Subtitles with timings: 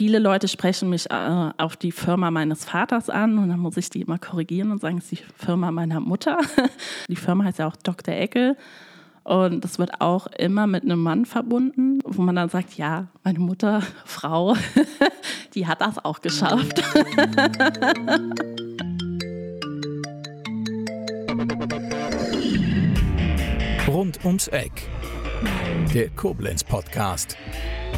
[0.00, 3.90] viele Leute sprechen mich äh, auf die Firma meines Vaters an und dann muss ich
[3.90, 6.38] die immer korrigieren und sagen, es ist die Firma meiner Mutter.
[7.10, 8.14] Die Firma heißt ja auch Dr.
[8.14, 8.56] Eckel.
[9.24, 13.40] Und das wird auch immer mit einem Mann verbunden, wo man dann sagt, ja, meine
[13.40, 14.56] Mutter, Frau,
[15.54, 16.82] die hat das auch geschafft.
[23.86, 24.88] Rund ums Eck.
[25.92, 27.36] Der Koblenz Podcast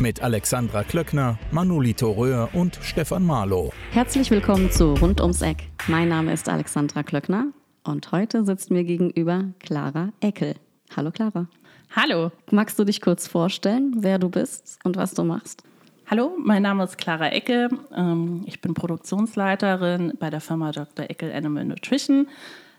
[0.02, 3.72] mit Alexandra Klöckner, Manolito Röhr und Stefan Marlow.
[3.92, 5.68] Herzlich willkommen zu Rund ums Eck.
[5.86, 7.52] Mein Name ist Alexandra Klöckner
[7.84, 10.56] und heute sitzt mir gegenüber Clara Eckel.
[10.96, 11.46] Hallo Clara.
[11.94, 12.32] Hallo.
[12.50, 15.62] Magst du dich kurz vorstellen, wer du bist und was du machst?
[16.10, 17.68] Hallo, mein Name ist Clara Eckel.
[17.96, 21.08] Ähm, ich bin Produktionsleiterin bei der Firma Dr.
[21.08, 22.26] Eckel Animal Nutrition.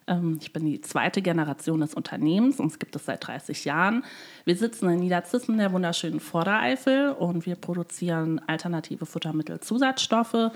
[0.08, 4.04] Ähm, ich bin die zweite Generation des Unternehmens, uns gibt es seit 30 Jahren.
[4.46, 10.52] Wir sitzen in Niederzissen, der wunderschönen Vordereifel, und wir produzieren alternative Futtermittel-Zusatzstoffe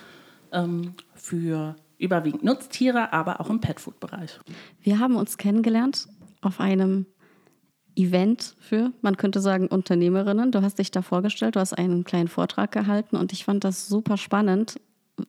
[0.52, 4.40] ähm, für überwiegend Nutztiere, aber auch im Petfood-Bereich.
[4.81, 6.08] Wir haben uns kennengelernt
[6.42, 7.08] auf einem
[7.95, 10.52] Event für, man könnte sagen, Unternehmerinnen.
[10.52, 13.88] Du hast dich da vorgestellt, du hast einen kleinen Vortrag gehalten und ich fand das
[13.88, 14.80] super spannend,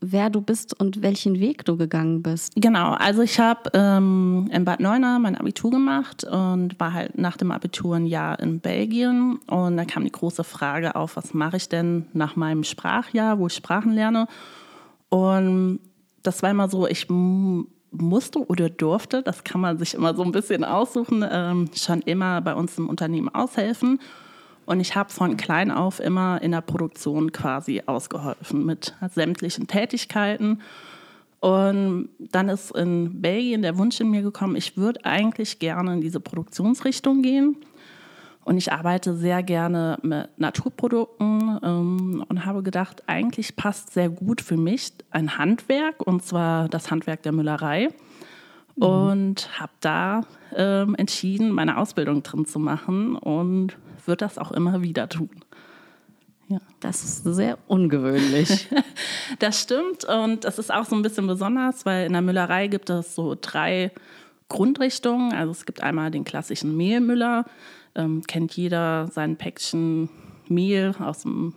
[0.01, 2.53] wer du bist und welchen Weg du gegangen bist.
[2.57, 7.37] Genau, also ich habe ähm, in Bad Neuenahr mein Abitur gemacht und war halt nach
[7.37, 9.39] dem Abitur ein Jahr in Belgien.
[9.47, 13.47] Und da kam die große Frage auf, was mache ich denn nach meinem Sprachjahr, wo
[13.47, 14.27] ich Sprachen lerne?
[15.09, 15.81] Und
[16.23, 17.07] das war immer so, ich
[17.91, 22.43] musste oder durfte, das kann man sich immer so ein bisschen aussuchen, ähm, schon immer
[22.43, 23.99] bei uns im Unternehmen aushelfen
[24.69, 30.61] und ich habe von klein auf immer in der Produktion quasi ausgeholfen mit sämtlichen Tätigkeiten.
[31.41, 36.03] Und dann ist in Belgien der Wunsch in mir gekommen, ich würde eigentlich gerne in
[36.03, 37.57] diese Produktionsrichtung gehen.
[38.45, 44.43] Und ich arbeite sehr gerne mit Naturprodukten ähm, und habe gedacht, eigentlich passt sehr gut
[44.43, 47.89] für mich ein Handwerk, und zwar das Handwerk der Müllerei.
[48.79, 48.87] Mhm.
[48.87, 50.23] Und habe da
[50.55, 55.31] ähm, entschieden, meine Ausbildung drin zu machen und wird das auch immer wieder tun.
[56.49, 56.59] Ja.
[56.81, 58.69] Das ist sehr ungewöhnlich.
[59.39, 62.89] das stimmt und das ist auch so ein bisschen besonders, weil in der Müllerei gibt
[62.89, 63.93] es so drei
[64.49, 65.33] Grundrichtungen.
[65.35, 67.45] Also es gibt einmal den klassischen Mehlmüller,
[67.95, 70.09] ähm, kennt jeder sein Päckchen
[70.49, 71.53] Mehl aus dem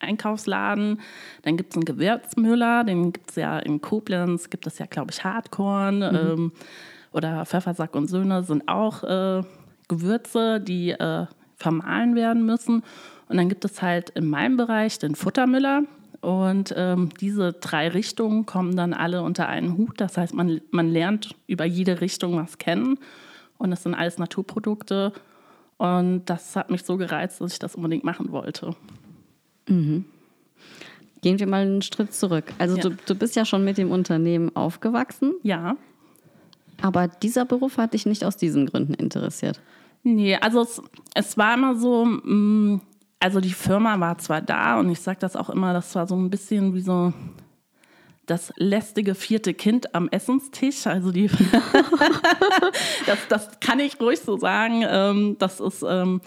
[0.00, 1.00] Einkaufsladen.
[1.42, 5.10] Dann gibt es einen Gewürzmüller, den gibt es ja in Koblenz, gibt es ja, glaube
[5.10, 6.02] ich, Hardkorn mhm.
[6.02, 6.52] ähm,
[7.12, 9.42] oder Pfeffersack und Söhne sind auch äh,
[9.88, 12.82] Gewürze, die äh, vermahlen werden müssen.
[13.28, 15.82] Und dann gibt es halt in meinem Bereich den Futtermüller.
[16.20, 20.00] Und ähm, diese drei Richtungen kommen dann alle unter einen Hut.
[20.00, 22.98] Das heißt, man, man lernt über jede Richtung was kennen.
[23.58, 25.12] Und das sind alles Naturprodukte.
[25.78, 28.74] Und das hat mich so gereizt, dass ich das unbedingt machen wollte.
[29.68, 30.04] Mhm.
[31.22, 32.52] Gehen wir mal einen Schritt zurück.
[32.58, 32.82] Also ja.
[32.82, 35.34] du, du bist ja schon mit dem Unternehmen aufgewachsen.
[35.42, 35.76] Ja.
[36.80, 39.60] Aber dieser Beruf hat dich nicht aus diesen Gründen interessiert.
[40.02, 40.80] Nee, also es,
[41.14, 42.80] es war immer so, mm,
[43.18, 46.14] also die Firma war zwar da und ich sage das auch immer, das war so
[46.14, 47.12] ein bisschen wie so
[48.26, 50.86] das lästige vierte Kind am Essenstisch.
[50.86, 51.28] Also die,
[53.06, 54.84] das, das kann ich ruhig so sagen.
[54.86, 56.20] Ähm, das ist, ähm,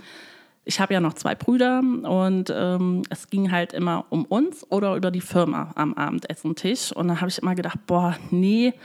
[0.70, 4.96] ich habe ja noch zwei Brüder und ähm, es ging halt immer um uns oder
[4.96, 6.92] über die Firma am Abendessentisch.
[6.92, 8.76] Und da habe ich immer gedacht, boah, nee,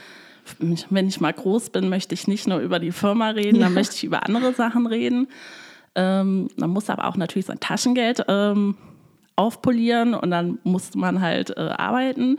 [0.88, 3.64] wenn ich mal groß bin, möchte ich nicht nur über die Firma reden, ja.
[3.64, 5.28] dann möchte ich über andere Sachen reden.
[5.94, 8.78] Ähm, man muss aber auch natürlich sein Taschengeld ähm,
[9.36, 12.38] aufpolieren und dann musste man halt äh, arbeiten.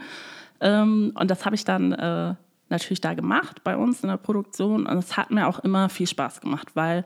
[0.60, 2.34] Ähm, und das habe ich dann äh,
[2.68, 4.86] natürlich da gemacht bei uns in der Produktion.
[4.86, 7.04] Und es hat mir auch immer viel Spaß gemacht, weil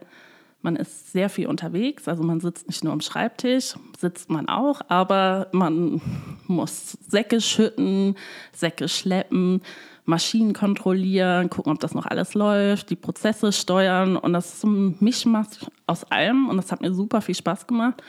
[0.61, 2.07] man ist sehr viel unterwegs.
[2.07, 6.01] Also man sitzt nicht nur am Schreibtisch, sitzt man auch, aber man
[6.47, 8.15] muss Säcke schütten,
[8.53, 9.61] Säcke schleppen.
[10.05, 14.17] Maschinen kontrollieren, gucken, ob das noch alles läuft, die Prozesse steuern.
[14.17, 16.49] Und das ist ein Mischmasch aus allem.
[16.49, 18.01] Und das hat mir super viel Spaß gemacht.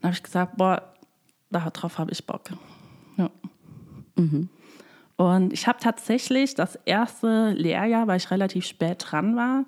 [0.00, 0.82] Dann habe ich gesagt, boah,
[1.50, 2.42] darauf habe ich Bock.
[3.18, 3.30] Ja.
[4.16, 4.48] Mhm.
[5.16, 9.64] Und ich habe tatsächlich das erste Lehrjahr, weil ich relativ spät dran war,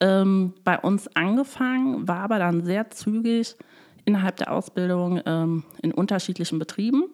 [0.00, 3.56] ähm, bei uns angefangen, war aber dann sehr zügig
[4.04, 7.04] innerhalb der Ausbildung ähm, in unterschiedlichen Betrieben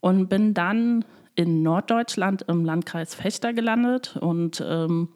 [0.00, 1.04] und bin dann
[1.34, 5.08] in Norddeutschland im Landkreis Fechter gelandet und ähm,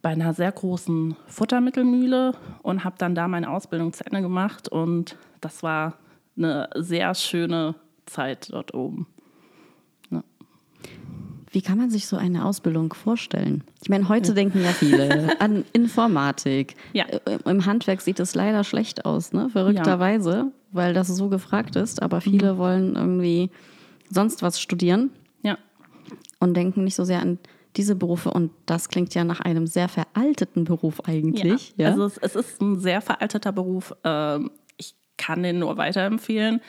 [0.00, 5.16] bei einer sehr großen Futtermittelmühle und habe dann da meine Ausbildung zu Ende gemacht und
[5.40, 5.94] das war
[6.36, 7.74] eine sehr schöne
[8.06, 9.06] Zeit dort oben.
[11.56, 11.62] Ja.
[11.62, 13.64] Wie kann man sich so eine Ausbildung vorstellen?
[13.82, 14.34] Ich meine, heute ja.
[14.34, 16.76] denken ja viele an Informatik.
[16.92, 17.06] Ja.
[17.46, 19.48] Im Handwerk sieht es leider schlecht aus, ne?
[19.50, 20.52] verrückterweise.
[20.72, 22.58] weil das so gefragt ist, aber viele Mhm.
[22.58, 23.50] wollen irgendwie
[24.10, 25.10] sonst was studieren
[25.42, 25.56] Ja.
[26.40, 27.38] und denken nicht so sehr an
[27.76, 28.30] diese Berufe.
[28.30, 31.72] Und das klingt ja nach einem sehr veralteten Beruf eigentlich.
[31.78, 31.88] Ja.
[31.90, 33.94] Also es, es ist ein sehr veralteter Beruf.
[34.04, 36.60] Ähm, ich kann den nur weiterempfehlen.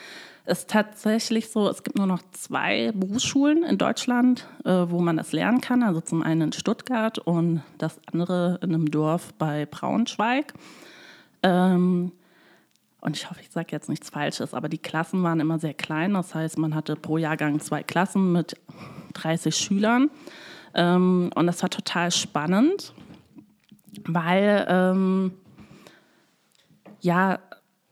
[0.49, 5.17] Es ist tatsächlich so, es gibt nur noch zwei Berufsschulen in Deutschland, äh, wo man
[5.17, 5.83] das lernen kann.
[5.83, 10.53] Also zum einen in Stuttgart und das andere in einem Dorf bei Braunschweig.
[11.43, 12.13] Ähm,
[13.01, 16.13] und ich hoffe, ich sage jetzt nichts Falsches, aber die Klassen waren immer sehr klein.
[16.13, 18.55] Das heißt, man hatte pro Jahrgang zwei Klassen mit
[19.15, 20.09] 30 Schülern.
[20.73, 22.93] Ähm, und das war total spannend,
[24.05, 25.33] weil ähm,
[27.01, 27.39] ja,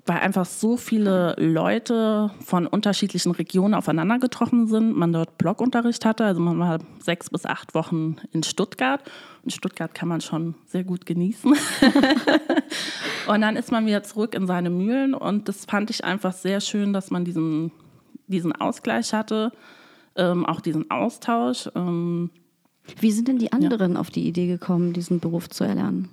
[0.06, 6.26] weil einfach so viele Leute von unterschiedlichen Regionen aufeinander getroffen sind, man dort Blockunterricht hatte.
[6.26, 9.02] Also man war sechs bis acht Wochen in Stuttgart.
[9.44, 11.56] Und Stuttgart kann man schon sehr gut genießen.
[13.28, 15.16] und dann ist man wieder zurück in seine Mühlen.
[15.16, 17.72] Und das fand ich einfach sehr schön, dass man diesen,
[18.28, 19.52] diesen Ausgleich hatte,
[20.16, 21.68] ähm, auch diesen Austausch.
[21.74, 22.30] Ähm,
[23.00, 26.10] Wie sind denn die anderen auf die Idee gekommen, diesen Beruf zu erlernen?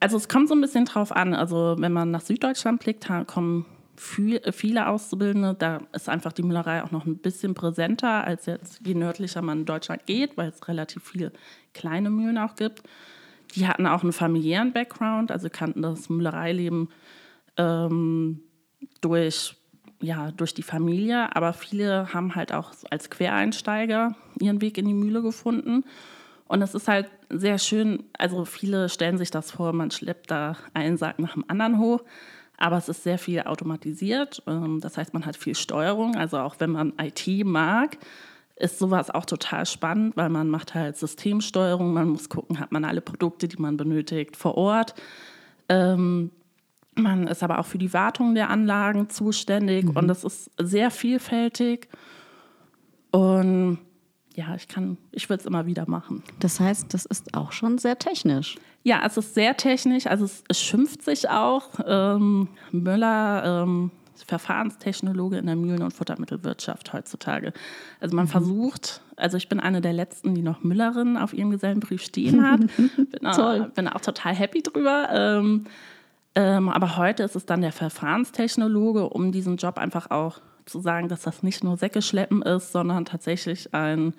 [0.00, 1.34] Also es kommt so ein bisschen drauf an.
[1.34, 3.66] Also wenn man nach Süddeutschland blickt, kommen
[3.96, 5.54] viel, viele Auszubildende.
[5.54, 9.60] Da ist einfach die Müllerei auch noch ein bisschen präsenter, als jetzt je nördlicher man
[9.60, 11.32] in Deutschland geht, weil es relativ viele
[11.74, 12.82] kleine Mühlen auch gibt.
[13.54, 16.88] Die hatten auch einen familiären Background, also kannten das Müllereileben
[17.58, 18.40] ähm,
[19.02, 19.56] durch,
[20.00, 21.36] ja, durch die Familie.
[21.36, 25.84] Aber viele haben halt auch als Quereinsteiger ihren Weg in die Mühle gefunden.
[26.50, 30.56] Und es ist halt sehr schön, also viele stellen sich das vor, man schleppt da
[30.74, 32.02] einen Sack nach dem anderen hoch,
[32.56, 34.42] aber es ist sehr viel automatisiert.
[34.48, 37.98] Ähm, Das heißt, man hat viel Steuerung, also auch wenn man IT mag,
[38.56, 42.84] ist sowas auch total spannend, weil man macht halt Systemsteuerung, man muss gucken, hat man
[42.84, 44.96] alle Produkte, die man benötigt, vor Ort.
[45.68, 46.32] Ähm,
[46.96, 51.88] man ist aber auch für die Wartung der Anlagen zuständig und das ist sehr vielfältig.
[53.12, 53.78] Und
[54.40, 56.22] ja, ich kann, ich würde es immer wieder machen.
[56.38, 58.56] Das heißt, das ist auch schon sehr technisch.
[58.82, 61.68] Ja, es ist sehr technisch, also es, es schimpft sich auch.
[61.86, 63.90] Ähm, Möller, ähm,
[64.26, 67.52] Verfahrenstechnologe in der Mühlen- und Futtermittelwirtschaft heutzutage.
[68.00, 72.02] Also man versucht, also ich bin eine der letzten, die noch Müllerin auf ihrem Gesellenbrief
[72.02, 72.60] stehen hat.
[72.96, 73.72] Bin, auch, Toll.
[73.74, 75.08] bin auch total happy drüber.
[75.10, 75.64] Ähm,
[76.34, 80.40] ähm, aber heute ist es dann der Verfahrenstechnologe, um diesen Job einfach auch
[80.70, 84.14] zu sagen, dass das nicht nur Säcke schleppen ist, sondern tatsächlich ein,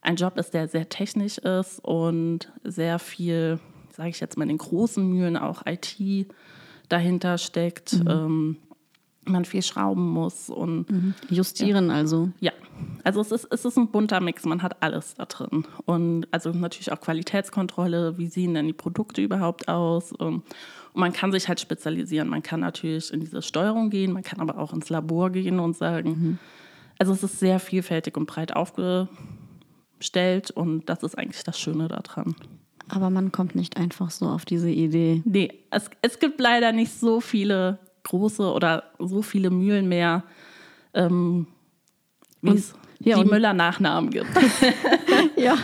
[0.00, 3.60] ein Job ist, der sehr technisch ist und sehr viel,
[3.92, 5.96] sage ich jetzt mal, in den großen Mühlen auch IT
[6.88, 7.94] dahinter steckt.
[8.08, 8.58] Ähm,
[9.28, 12.30] man viel schrauben muss und Justieren also.
[12.38, 12.52] ja,
[13.04, 15.64] also es ist, es ist ein bunter Mix, man hat alles da drin.
[15.84, 20.12] Und also natürlich auch Qualitätskontrolle, wie sehen denn die Produkte überhaupt aus?
[20.12, 20.44] Und
[20.96, 22.28] man kann sich halt spezialisieren.
[22.28, 25.76] Man kann natürlich in diese Steuerung gehen, man kann aber auch ins Labor gehen und
[25.76, 26.38] sagen,
[26.98, 32.34] also es ist sehr vielfältig und breit aufgestellt und das ist eigentlich das Schöne daran.
[32.88, 35.22] Aber man kommt nicht einfach so auf diese Idee.
[35.24, 40.22] Nee, es, es gibt leider nicht so viele große oder so viele Mühlen mehr,
[40.94, 41.48] ähm,
[42.42, 44.26] wie Und- es ja, die und- Müller-Nachnamen gibt.
[45.36, 45.56] Ja.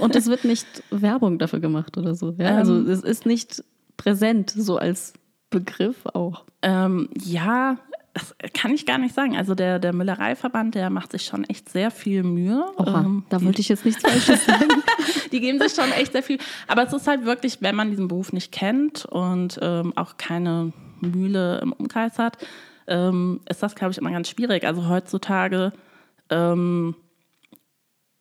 [0.00, 2.34] Und es wird nicht Werbung dafür gemacht oder so.
[2.38, 2.56] Ja?
[2.56, 2.88] Also Ähm.
[2.88, 3.62] es ist nicht
[3.96, 5.14] präsent, so als
[5.50, 6.44] Begriff auch.
[6.62, 7.78] Ähm, ja,
[8.14, 9.36] das kann ich gar nicht sagen.
[9.36, 12.64] Also der, der Müllereiverband, der macht sich schon echt sehr viel Mühe.
[12.76, 14.68] Oha, Ähm, da wollte ich jetzt nichts Falsches sagen.
[15.32, 16.38] die geben sich schon echt sehr viel.
[16.68, 20.72] Aber es ist halt wirklich, wenn man diesen Beruf nicht kennt und ähm, auch keine
[21.00, 22.38] Mühle im Umkreis hat,
[22.86, 24.64] ähm, ist das, glaube ich, immer ganz schwierig.
[24.64, 25.72] Also heutzutage,
[26.30, 26.94] ähm,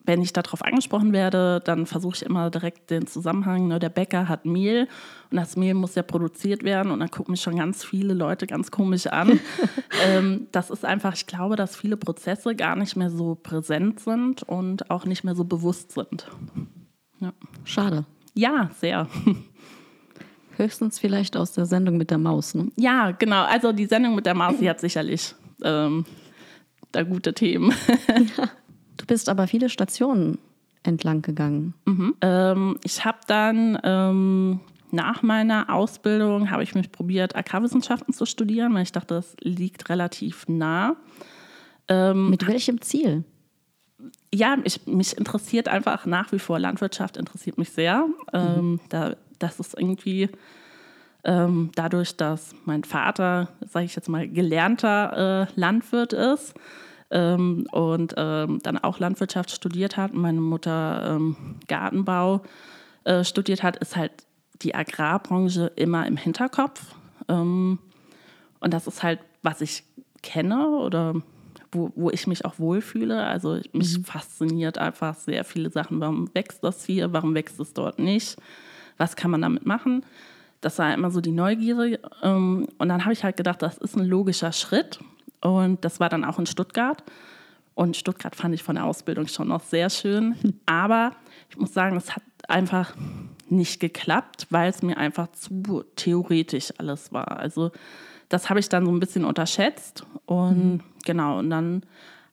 [0.05, 3.67] wenn ich darauf angesprochen werde, dann versuche ich immer direkt den Zusammenhang.
[3.67, 3.79] Ne?
[3.79, 4.87] Der Bäcker hat Mehl
[5.31, 8.45] und das Mehl muss ja produziert werden und dann gucken mich schon ganz viele Leute
[8.45, 9.39] ganz komisch an.
[10.05, 14.43] ähm, das ist einfach, ich glaube, dass viele Prozesse gar nicht mehr so präsent sind
[14.43, 16.27] und auch nicht mehr so bewusst sind.
[17.19, 17.33] Ja,
[17.63, 18.05] Schade.
[18.33, 19.07] ja sehr.
[20.57, 22.53] Höchstens vielleicht aus der Sendung mit der Maus.
[22.53, 22.71] Ne?
[22.75, 23.43] Ja, genau.
[23.45, 25.33] Also die Sendung mit der Maus, die hat sicherlich
[25.63, 26.05] ähm,
[26.91, 27.73] da gute Themen.
[28.97, 30.37] Du bist aber viele Stationen
[30.83, 31.73] entlang gegangen.
[32.21, 34.59] Ähm, ich habe dann ähm,
[34.91, 39.89] nach meiner Ausbildung habe ich mich probiert, Agrarwissenschaften zu studieren, weil ich dachte, das liegt
[39.89, 40.95] relativ nah.
[41.87, 43.23] Ähm, Mit welchem Ziel?
[44.33, 48.07] ja, ich, mich interessiert einfach nach wie vor Landwirtschaft, interessiert mich sehr.
[48.33, 50.29] Ähm, da, das ist irgendwie
[51.23, 56.53] ähm, dadurch, dass mein Vater, sage ich jetzt mal, gelernter äh, Landwirt ist
[57.13, 61.35] ähm, und ähm, dann auch Landwirtschaft studiert hat meine Mutter ähm,
[61.67, 62.41] Gartenbau
[63.05, 64.11] äh, studiert hat, ist halt
[64.61, 66.95] die Agrarbranche immer im Hinterkopf.
[67.29, 67.79] Ähm,
[68.59, 69.83] und das ist halt was ich
[70.23, 71.13] kenne oder
[71.71, 73.23] wo, wo ich mich auch wohlfühle.
[73.23, 74.03] Also mich mhm.
[74.05, 75.99] fasziniert einfach sehr viele Sachen.
[75.99, 77.13] Warum wächst das hier?
[77.13, 78.37] Warum wächst es dort nicht?
[78.97, 80.05] Was kann man damit machen?
[80.61, 81.99] Das war immer so die Neugierde.
[82.21, 84.99] Ähm, und dann habe ich halt gedacht, das ist ein logischer Schritt.
[85.43, 87.03] Und das war dann auch in Stuttgart.
[87.75, 90.35] Und Stuttgart fand ich von der Ausbildung schon noch sehr schön.
[90.65, 91.11] Aber
[91.49, 92.93] ich muss sagen, es hat einfach
[93.49, 97.39] nicht geklappt, weil es mir einfach zu theoretisch alles war.
[97.39, 97.71] Also
[98.29, 100.05] das habe ich dann so ein bisschen unterschätzt.
[100.25, 100.79] Und mhm.
[101.05, 101.83] genau, und dann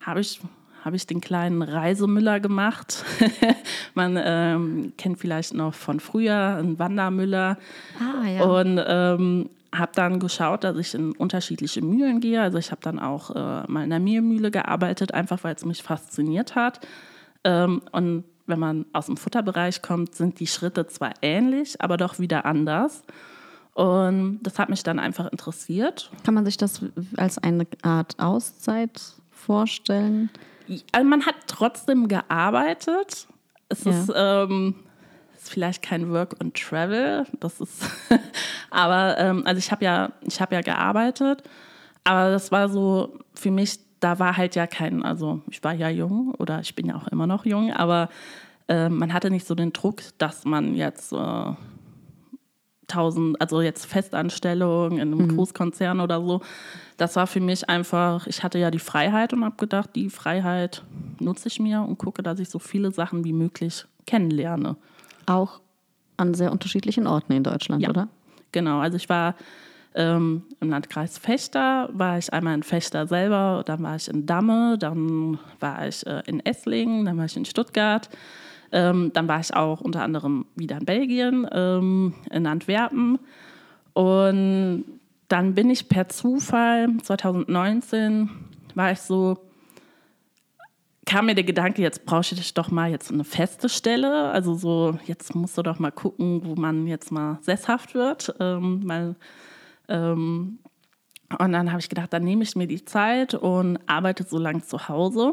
[0.01, 0.41] habe ich,
[0.85, 3.05] hab ich den kleinen Reisemüller gemacht.
[3.95, 7.59] Man ähm, kennt vielleicht noch von früher einen Wandermüller.
[7.99, 8.45] Ah, ja.
[8.45, 12.41] Und ähm, habe dann geschaut, dass ich in unterschiedliche Mühlen gehe.
[12.41, 15.83] Also ich habe dann auch äh, mal in der Mehlmühle gearbeitet, einfach weil es mich
[15.83, 16.81] fasziniert hat.
[17.45, 22.19] Ähm, und wenn man aus dem Futterbereich kommt, sind die Schritte zwar ähnlich, aber doch
[22.19, 23.03] wieder anders.
[23.75, 26.11] Und das hat mich dann einfach interessiert.
[26.25, 26.85] Kann man sich das
[27.17, 29.01] als eine Art Auszeit
[29.31, 30.31] vorstellen?
[30.93, 33.27] Also man hat trotzdem gearbeitet.
[33.69, 33.93] Es ja.
[33.93, 34.75] ist, ähm,
[35.37, 37.27] ist, vielleicht kein Work and Travel.
[37.39, 37.85] Das ist,
[38.71, 41.43] aber ähm, also ich habe ja, ich habe ja gearbeitet,
[42.05, 43.79] aber das war so für mich.
[44.01, 47.09] Da war halt ja kein, also ich war ja jung oder ich bin ja auch
[47.09, 48.09] immer noch jung, aber
[48.67, 51.53] äh, man hatte nicht so den Druck, dass man jetzt äh,
[52.91, 55.37] tausend, also jetzt Festanstellung in einem mhm.
[55.37, 56.41] Großkonzern oder so.
[56.97, 60.83] Das war für mich einfach, ich hatte ja die Freiheit und habe gedacht, die Freiheit
[61.19, 64.77] nutze ich mir und gucke, dass ich so viele Sachen wie möglich kennenlerne.
[65.27, 65.61] Auch
[66.17, 68.09] an sehr unterschiedlichen Orten in Deutschland, ja, oder?
[68.53, 69.35] Genau, also ich war
[69.95, 74.77] ähm, im Landkreis Fechter, war ich einmal in Fechter selber, dann war ich in Damme,
[74.79, 78.09] dann war ich äh, in Esslingen, dann war ich in Stuttgart.
[78.73, 83.19] Ähm, dann war ich auch unter anderem wieder in Belgien, ähm, in Antwerpen.
[83.95, 84.85] Und
[85.27, 88.31] dann bin ich per Zufall, 2019,
[88.75, 89.39] war ich so,
[91.11, 94.31] kam mir der Gedanke, jetzt brauche ich doch mal jetzt eine feste Stelle.
[94.31, 98.35] Also so, jetzt musst du doch mal gucken, wo man jetzt mal sesshaft wird.
[98.39, 99.17] Ähm, weil,
[99.89, 100.59] ähm,
[101.39, 104.63] und dann habe ich gedacht, dann nehme ich mir die Zeit und arbeite so lange
[104.63, 105.33] zu Hause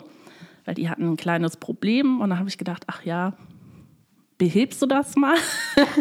[0.68, 2.20] weil die hatten ein kleines Problem.
[2.20, 3.34] Und dann habe ich gedacht, ach ja,
[4.38, 5.38] behebst du das mal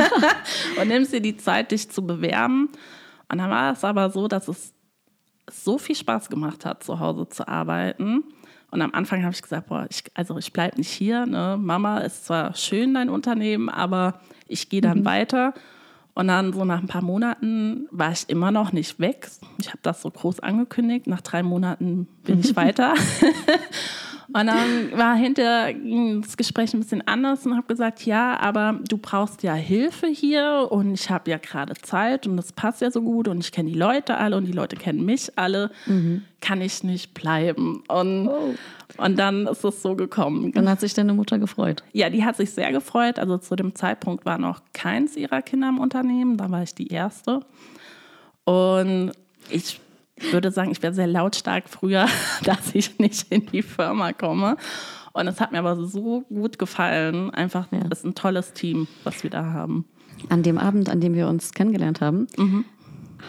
[0.81, 2.69] und nimmst dir die Zeit, dich zu bewerben.
[3.31, 4.75] Und dann war es aber so, dass es
[5.49, 8.25] so viel Spaß gemacht hat, zu Hause zu arbeiten.
[8.71, 11.27] Und am Anfang habe ich gesagt, boah, ich, also ich bleibe nicht hier.
[11.27, 11.57] Ne?
[11.59, 15.05] Mama ist zwar schön, dein Unternehmen, aber ich gehe dann mhm.
[15.05, 15.55] weiter.
[16.15, 19.29] Und dann so nach ein paar Monaten war ich immer noch nicht weg.
[19.59, 21.07] Ich habe das so groß angekündigt.
[21.07, 22.95] Nach drei Monaten bin ich weiter.
[24.39, 25.73] Und dann war hinter
[26.21, 30.69] das Gespräch ein bisschen anders und habe gesagt, ja, aber du brauchst ja Hilfe hier
[30.71, 33.71] und ich habe ja gerade Zeit und das passt ja so gut und ich kenne
[33.71, 35.71] die Leute alle und die Leute kennen mich alle.
[35.87, 36.23] Mhm.
[36.43, 37.83] Kann ich nicht bleiben?
[37.89, 38.55] Und, oh.
[38.99, 40.53] und dann ist es so gekommen.
[40.53, 41.83] Dann hat sich deine Mutter gefreut.
[41.95, 43.19] Ja, die hat sich sehr gefreut.
[43.19, 46.37] Also zu dem Zeitpunkt war noch keins ihrer Kinder im Unternehmen.
[46.37, 47.41] Da war ich die Erste.
[48.45, 49.13] Und
[49.49, 49.81] ich
[50.17, 52.07] ich würde sagen, ich wäre sehr lautstark früher,
[52.45, 54.57] dass ich nicht in die Firma komme.
[55.13, 57.31] Und es hat mir aber so gut gefallen.
[57.31, 57.81] Einfach, ja.
[57.91, 59.87] ist ein tolles Team, was wir da haben.
[60.29, 62.65] An dem Abend, an dem wir uns kennengelernt haben, mhm.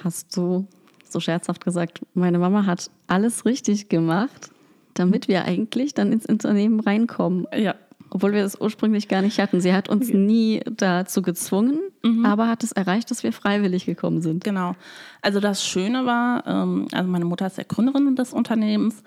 [0.04, 0.68] hast du
[1.10, 4.52] so scherzhaft gesagt, meine Mama hat alles richtig gemacht,
[4.94, 7.48] damit wir eigentlich dann ins Unternehmen reinkommen.
[7.56, 7.76] Ja.
[8.10, 9.60] Obwohl wir das ursprünglich gar nicht hatten.
[9.60, 12.26] Sie hat uns nie dazu gezwungen, mhm.
[12.26, 14.44] aber hat es erreicht, dass wir freiwillig gekommen sind.
[14.44, 14.76] Genau.
[15.22, 19.04] Also das Schöne war, ähm, also meine Mutter ist ja Gründerin des Unternehmens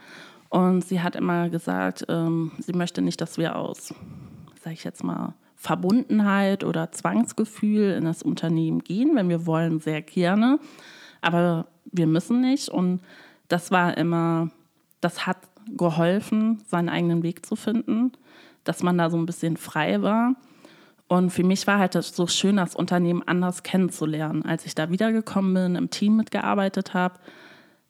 [0.50, 3.94] und sie hat immer gesagt, ähm, sie möchte nicht, dass wir aus,
[4.62, 9.14] sage ich jetzt mal, Verbundenheit oder Zwangsgefühl in das Unternehmen gehen.
[9.14, 10.58] Wenn wir wollen, sehr gerne,
[11.20, 12.68] aber wir müssen nicht.
[12.68, 13.00] Und
[13.48, 14.50] das war immer,
[15.00, 15.36] das hat
[15.76, 18.12] geholfen, seinen eigenen Weg zu finden,
[18.64, 20.34] dass man da so ein bisschen frei war.
[21.08, 24.44] Und für mich war halt so schön, das Unternehmen anders kennenzulernen.
[24.44, 27.16] Als ich da wiedergekommen bin, im Team mitgearbeitet habe,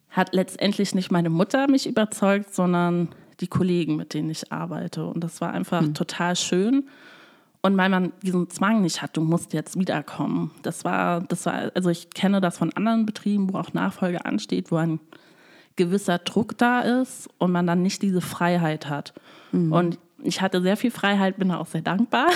[0.09, 3.09] hat letztendlich nicht meine Mutter mich überzeugt, sondern
[3.41, 5.05] die Kollegen, mit denen ich arbeite.
[5.05, 5.95] Und das war einfach mhm.
[5.95, 6.89] total schön.
[7.63, 10.51] Und weil man diesen Zwang nicht hat, du musst jetzt wiederkommen.
[10.63, 14.71] Das war, das war, also ich kenne das von anderen Betrieben, wo auch Nachfolge ansteht,
[14.71, 14.99] wo ein
[15.77, 19.13] gewisser Druck da ist und man dann nicht diese Freiheit hat.
[19.53, 19.73] Mhm.
[19.73, 22.29] Und ich hatte sehr viel Freiheit, bin auch sehr dankbar.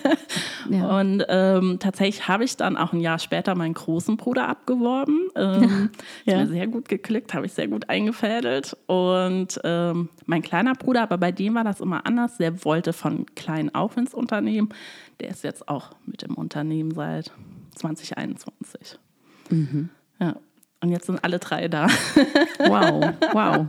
[0.70, 0.98] ja.
[0.98, 5.28] Und ähm, tatsächlich habe ich dann auch ein Jahr später meinen großen Bruder abgeworben.
[5.34, 5.90] Ähm,
[6.24, 6.42] ja.
[6.42, 8.76] Ist mir sehr gut geklickt, habe ich sehr gut eingefädelt.
[8.86, 12.36] Und ähm, mein kleiner Bruder, aber bei dem war das immer anders.
[12.38, 14.68] Der wollte von klein auf ins Unternehmen.
[15.20, 17.32] Der ist jetzt auch mit im Unternehmen seit
[17.76, 18.98] 2021.
[19.50, 19.88] Mhm.
[20.20, 20.36] Ja.
[20.80, 21.88] Und jetzt sind alle drei da.
[22.58, 23.66] Wow, wow.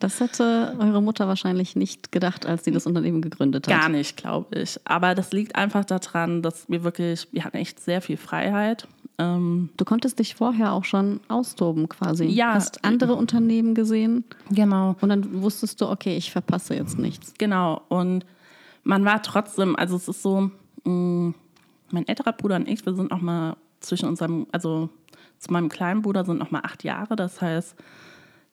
[0.00, 3.80] Das hätte eure Mutter wahrscheinlich nicht gedacht, als sie das Unternehmen gegründet hat.
[3.80, 4.80] Gar nicht, glaube ich.
[4.84, 8.88] Aber das liegt einfach daran, dass wir wirklich, wir hatten echt sehr viel Freiheit.
[9.18, 12.24] Ähm, Du konntest dich vorher auch schon austoben quasi.
[12.24, 12.54] Ja.
[12.54, 14.96] Hast andere Unternehmen gesehen genau.
[15.02, 17.34] und dann wusstest du, okay, ich verpasse jetzt nichts.
[17.36, 17.82] Genau.
[17.88, 18.24] Und
[18.82, 20.50] man war trotzdem, also es ist so,
[20.84, 21.34] mh,
[21.90, 24.88] mein älterer Bruder und ich, wir sind noch mal zwischen unserem, also
[25.38, 27.16] zu meinem kleinen Bruder sind noch mal acht Jahre.
[27.16, 27.74] Das heißt,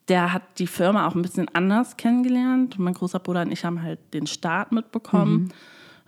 [0.07, 2.79] der hat die Firma auch ein bisschen anders kennengelernt.
[2.79, 5.53] Mein großer Bruder und ich haben halt den Start mitbekommen.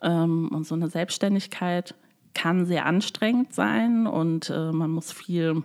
[0.02, 1.96] Ähm, und so eine Selbstständigkeit
[2.34, 5.64] kann sehr anstrengend sein und äh, man muss viel,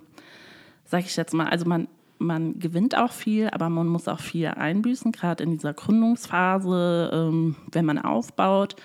[0.84, 1.88] sag ich jetzt mal, also man,
[2.18, 7.56] man gewinnt auch viel, aber man muss auch viel einbüßen, gerade in dieser Gründungsphase, ähm,
[7.70, 8.76] wenn man aufbaut.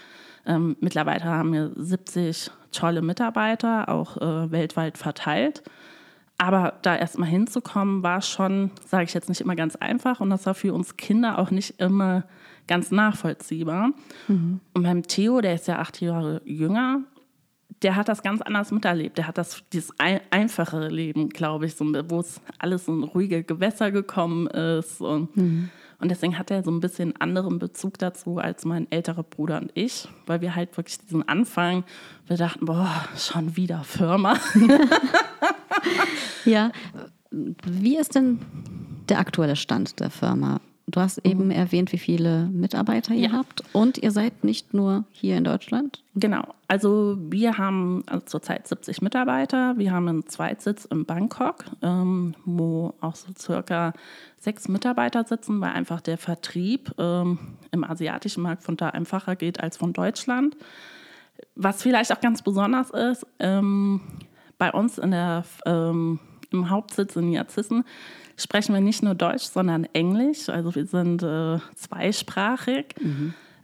[0.46, 5.64] Ähm, mittlerweile haben wir 70 tolle Mitarbeiter, auch äh, weltweit verteilt.
[6.42, 10.46] Aber da erstmal hinzukommen, war schon, sage ich jetzt nicht immer ganz einfach und das
[10.46, 12.24] war für uns Kinder auch nicht immer
[12.66, 13.92] ganz nachvollziehbar.
[14.74, 17.02] Und beim Theo, der ist ja acht Jahre jünger,
[17.82, 19.18] der hat das ganz anders miterlebt.
[19.18, 23.44] Der hat das dieses ein, einfachere Leben, glaube ich, so, wo es alles in ruhige
[23.44, 25.02] Gewässer gekommen ist.
[25.02, 25.36] Und,
[26.00, 29.72] und deswegen hat er so ein bisschen anderen Bezug dazu als mein älterer Bruder und
[29.74, 31.84] ich, weil wir halt wirklich diesen Anfang,
[32.28, 34.38] wir dachten, boah, schon wieder Firma.
[36.46, 36.72] Ja.
[37.32, 38.40] Wie ist denn
[39.10, 40.60] der aktuelle Stand der Firma?
[40.88, 43.34] Du hast eben erwähnt, wie viele Mitarbeiter ihr Ja.
[43.34, 46.02] habt und ihr seid nicht nur hier in Deutschland.
[46.16, 46.56] Genau.
[46.68, 49.78] Also wir haben zurzeit 70 Mitarbeiter.
[49.78, 53.94] Wir haben einen Zweitsitz in Bangkok, ähm, wo auch so circa
[54.40, 57.38] sechs Mitarbeiter sitzen, weil einfach der Vertrieb ähm,
[57.72, 60.58] im asiatischen Markt von da einfacher geht als von Deutschland.
[61.56, 64.02] Was vielleicht auch ganz besonders ist, ähm,
[64.60, 66.20] bei uns in der, ähm,
[66.52, 67.84] im Hauptsitz in Niazissen
[68.38, 70.50] sprechen wir nicht nur Deutsch, sondern Englisch.
[70.50, 72.96] Also wir sind äh, zweisprachig.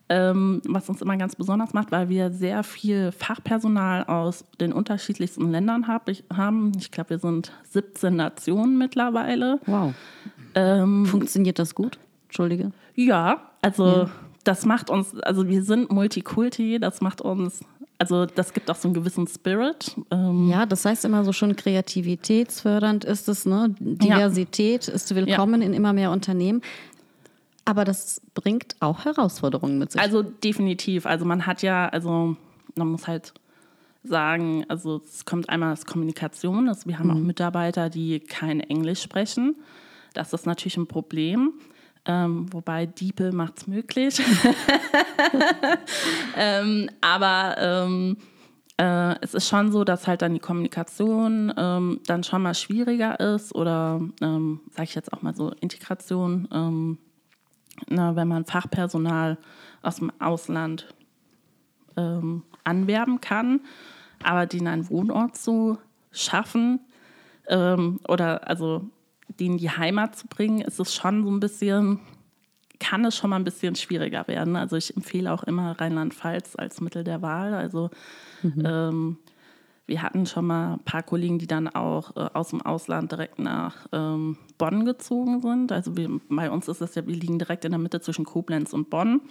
[0.07, 5.49] Ähm, was uns immer ganz besonders macht, weil wir sehr viel Fachpersonal aus den unterschiedlichsten
[5.49, 6.73] Ländern hab, ich, haben.
[6.77, 9.59] Ich glaube, wir sind 17 Nationen mittlerweile.
[9.65, 9.95] Wow.
[10.53, 11.97] Ähm, Funktioniert das gut?
[12.27, 12.71] Entschuldige.
[12.93, 14.07] ja, also
[14.45, 17.61] das macht uns, also wir sind Multikulti, das macht uns,
[17.97, 19.95] also das gibt auch so einen gewissen Spirit.
[20.11, 23.73] Ähm, Ja, das heißt immer so schon kreativitätsfördernd ist es, ne?
[23.79, 26.61] Diversität ist willkommen in immer mehr Unternehmen.
[27.63, 30.01] Aber das bringt auch Herausforderungen mit sich.
[30.01, 31.05] Also definitiv.
[31.05, 32.35] Also man hat ja, also
[32.75, 33.33] man muss halt
[34.03, 36.69] sagen, also es kommt einmal aus Kommunikation.
[36.69, 39.55] Also wir haben auch Mitarbeiter, die kein Englisch sprechen.
[40.13, 41.53] Das ist natürlich ein Problem.
[42.07, 44.19] Ähm, wobei Diepel macht es möglich.
[46.37, 48.17] ähm, aber ähm,
[48.77, 53.19] äh, es ist schon so, dass halt dann die Kommunikation ähm, dann schon mal schwieriger
[53.19, 56.97] ist oder, ähm, sage ich jetzt auch mal so, Integration, ähm,
[57.87, 59.37] na, wenn man Fachpersonal
[59.81, 60.87] aus dem Ausland
[62.65, 63.61] anwerben kann,
[64.21, 65.77] aber die in einen Wohnort zu
[66.11, 66.81] schaffen
[67.47, 68.89] oder also
[69.27, 71.99] die in die Heimat zu bringen, ist es schon so ein bisschen,
[72.79, 74.55] kann es schon mal ein bisschen schwieriger werden.
[74.55, 77.53] Also ich empfehle auch immer Rheinland-Pfalz als Mittel der Wahl.
[77.53, 77.89] Also
[78.43, 79.17] ähm,
[79.87, 83.39] wir hatten schon mal ein paar Kollegen, die dann auch äh, aus dem Ausland direkt
[83.39, 85.71] nach ähm, Bonn gezogen sind.
[85.71, 88.73] Also wir, bei uns ist es ja, wir liegen direkt in der Mitte zwischen Koblenz
[88.73, 89.21] und Bonn.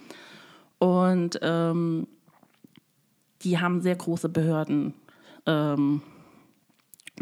[0.77, 2.07] Und ähm,
[3.41, 4.93] die haben sehr große Behörden.
[5.45, 6.01] Ähm,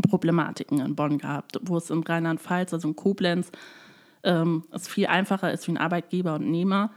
[0.01, 3.51] Problematiken in Bonn gehabt, wo es in Rheinland-Pfalz, also in Koblenz,
[4.23, 6.91] ähm, es viel einfacher ist, wie ein Arbeitgeber und Nehmer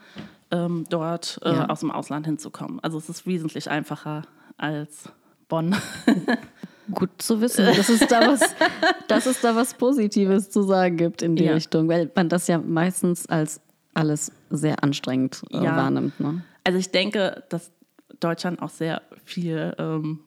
[0.51, 1.67] ähm, dort äh, Ja.
[1.69, 2.79] aus dem Ausland hinzukommen.
[2.81, 4.23] Also es ist wesentlich einfacher
[4.57, 5.09] als
[5.49, 5.75] Bonn.
[6.95, 8.55] Gut zu wissen, dass es da was,
[9.09, 11.55] dass es da was Positives zu sagen gibt in die Ja.
[11.55, 13.61] Richtung, weil man das ja meistens als
[13.93, 15.77] alles sehr anstrengend äh, Ja.
[15.77, 16.19] wahrnimmt.
[16.21, 16.43] Ne?
[16.65, 17.73] Also ich denke, dass
[18.21, 20.21] Deutschland auch sehr viel ähm,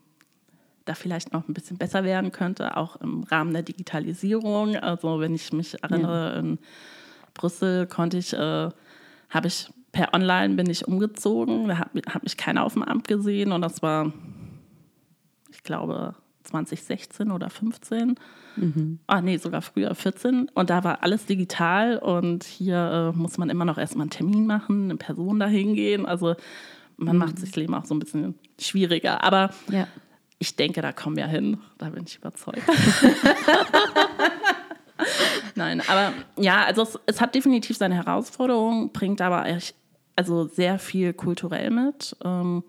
[0.89, 4.75] da vielleicht noch ein bisschen besser werden könnte, auch im Rahmen der Digitalisierung.
[4.75, 6.59] Also wenn ich mich erinnere, in
[7.33, 8.69] Brüssel konnte ich, äh,
[9.29, 13.07] habe ich per Online bin ich umgezogen, da hat, hat mich keiner auf dem Amt
[13.07, 14.11] gesehen und das war,
[15.51, 18.15] ich glaube, 2016 oder 15.
[19.07, 20.49] Ah, nee, sogar früher 14.
[20.53, 24.47] Und da war alles digital und hier äh, muss man immer noch erstmal einen Termin
[24.47, 26.05] machen, eine Person dahin gehen.
[26.05, 26.35] Also
[26.97, 29.23] man macht sich das Leben auch so ein bisschen schwieriger.
[29.23, 29.87] Aber Ja.
[30.39, 31.59] Ich denke, da kommen wir hin.
[31.77, 32.63] Da bin ich überzeugt.
[35.55, 39.75] Nein, aber ja, also es, es hat definitiv seine Herausforderungen, bringt aber echt,
[40.15, 42.15] also sehr viel kulturell mit.
[42.23, 42.63] Ähm,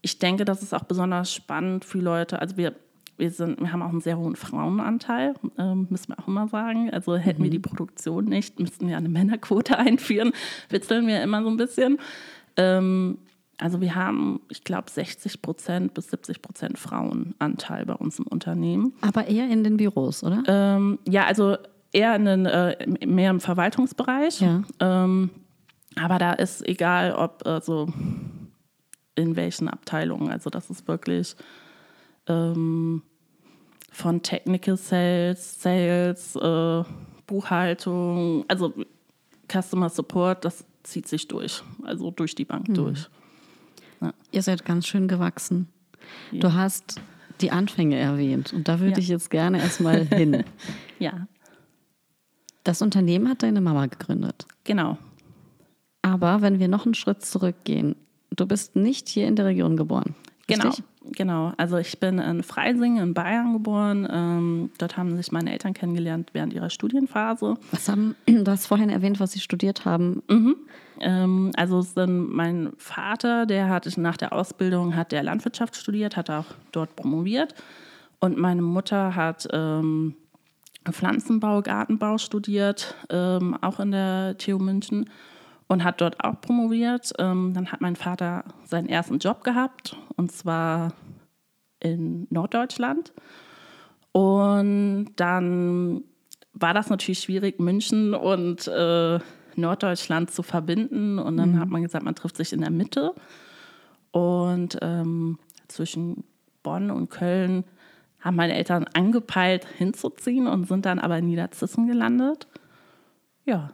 [0.00, 2.40] ich denke, das ist auch besonders spannend für Leute.
[2.40, 2.74] Also wir,
[3.18, 6.90] wir, sind, wir haben auch einen sehr hohen Frauenanteil, ähm, müssen wir auch immer sagen.
[6.90, 10.32] Also hätten wir die Produktion nicht, müssten wir eine Männerquote einführen,
[10.70, 11.98] witzeln wir immer so ein bisschen.
[13.62, 18.92] Also wir haben, ich glaube, 60 Prozent bis 70 Prozent Frauenanteil bei uns im Unternehmen.
[19.02, 20.42] Aber eher in den Büros, oder?
[20.48, 21.56] Ähm, ja, also
[21.92, 24.40] eher in den, äh, mehr im Verwaltungsbereich.
[24.40, 24.62] Ja.
[24.80, 25.30] Ähm,
[25.94, 27.88] aber da ist egal, ob also
[29.14, 30.32] in welchen Abteilungen.
[30.32, 31.36] Also das ist wirklich
[32.26, 33.02] ähm,
[33.92, 36.82] von Technical Sales, Sales, äh,
[37.26, 38.72] Buchhaltung, also
[39.48, 43.08] Customer Support, das zieht sich durch, also durch die Bank durch.
[44.30, 45.68] Ihr seid ganz schön gewachsen.
[46.32, 47.00] Du hast
[47.40, 48.98] die Anfänge erwähnt und da würde Ja.
[48.98, 50.44] ich jetzt gerne erstmal hin.
[50.98, 51.26] Ja,
[52.64, 54.46] Das Unternehmen hat deine Mama gegründet.
[54.64, 54.98] genau.
[56.04, 57.94] Aber wenn wir noch einen Schritt zurückgehen,
[58.30, 60.14] du bist nicht hier in der Region geboren.
[60.48, 60.60] Richtig?
[60.62, 60.74] genau.
[61.56, 64.08] Also ich bin in Freising in Bayern geboren.
[64.10, 67.56] Ähm, dort haben sich meine Eltern kennengelernt während ihrer Studienphase.
[67.70, 70.22] Was haben, du hast vorhin erwähnt, was sie studiert haben.
[71.00, 76.16] Ähm, also es sind mein Vater, der hat nach der Ausbildung hat der Landwirtschaft studiert,
[76.16, 77.54] hat auch dort promoviert.
[78.20, 80.14] Und meine Mutter hat ähm,
[80.90, 85.10] Pflanzenbau, Gartenbau studiert, ähm, auch in der TU München
[85.72, 87.14] und hat dort auch promoviert.
[87.18, 90.92] Ähm, dann hat mein Vater seinen ersten Job gehabt und zwar
[91.80, 93.14] in Norddeutschland.
[94.12, 96.04] Und dann
[96.52, 99.18] war das natürlich schwierig, München und äh,
[99.56, 101.18] Norddeutschland zu verbinden.
[101.18, 103.14] Und dann hat man gesagt, man trifft sich in der Mitte.
[104.10, 106.24] Und ähm, zwischen
[106.62, 107.64] Bonn und Köln
[108.20, 112.46] haben meine Eltern angepeilt, hinzuziehen und sind dann aber in Niederzissen gelandet.
[113.46, 113.72] Ja,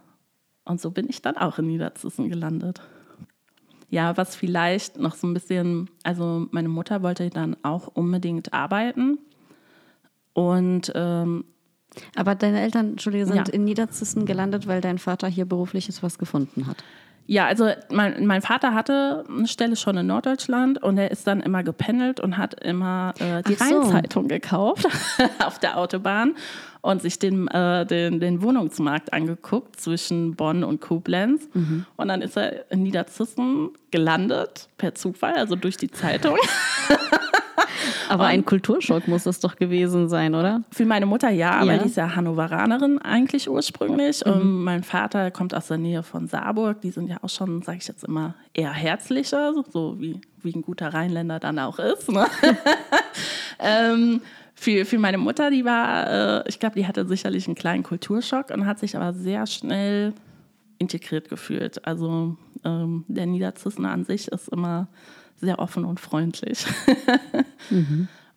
[0.69, 2.81] und so bin ich dann auch in Niederzissen gelandet.
[3.89, 9.17] Ja, was vielleicht noch so ein bisschen, also meine Mutter wollte dann auch unbedingt arbeiten.
[10.33, 11.43] Und ähm,
[12.15, 13.53] Aber deine Eltern, Entschuldige, sind Ja.
[13.53, 16.83] in Niederzissen gelandet, weil dein Vater hier berufliches was gefunden hat.
[17.29, 21.41] Ja, also mein, mein Vater hatte eine Stelle schon in Norddeutschland und er ist dann
[21.41, 23.65] immer gependelt und hat immer äh, die so.
[23.65, 24.87] Rheinzeitung gekauft
[25.45, 26.33] auf der Autobahn
[26.81, 31.47] und sich den, äh, den, den Wohnungsmarkt angeguckt zwischen Bonn und Koblenz.
[31.53, 31.85] Mhm.
[31.97, 36.35] Und dann ist er in Niederzissen gelandet, per Zufall, also durch die Zeitung.
[38.09, 40.63] Aber ein Kulturschock muss das doch gewesen sein, oder?
[40.71, 41.77] Für meine Mutter ja, aber Ja.
[41.79, 44.25] die ist ja Hannoveranerin eigentlich ursprünglich.
[44.25, 46.81] Und mein Vater kommt aus der Nähe von Saarburg.
[46.81, 50.61] Die sind ja auch schon, sage ich jetzt immer, eher herzlicher, so wie, wie ein
[50.61, 52.11] guter Rheinländer dann auch ist.
[52.11, 52.25] Ne?
[53.59, 54.21] ähm,
[54.55, 58.49] für, für meine Mutter, die war, äh, ich glaube, die hatte sicherlich einen kleinen Kulturschock
[58.51, 60.13] und hat sich aber sehr schnell
[60.79, 61.85] integriert gefühlt.
[61.85, 64.87] Also ähm, der Niederzissener an sich ist immer
[65.39, 66.65] sehr offen und freundlich.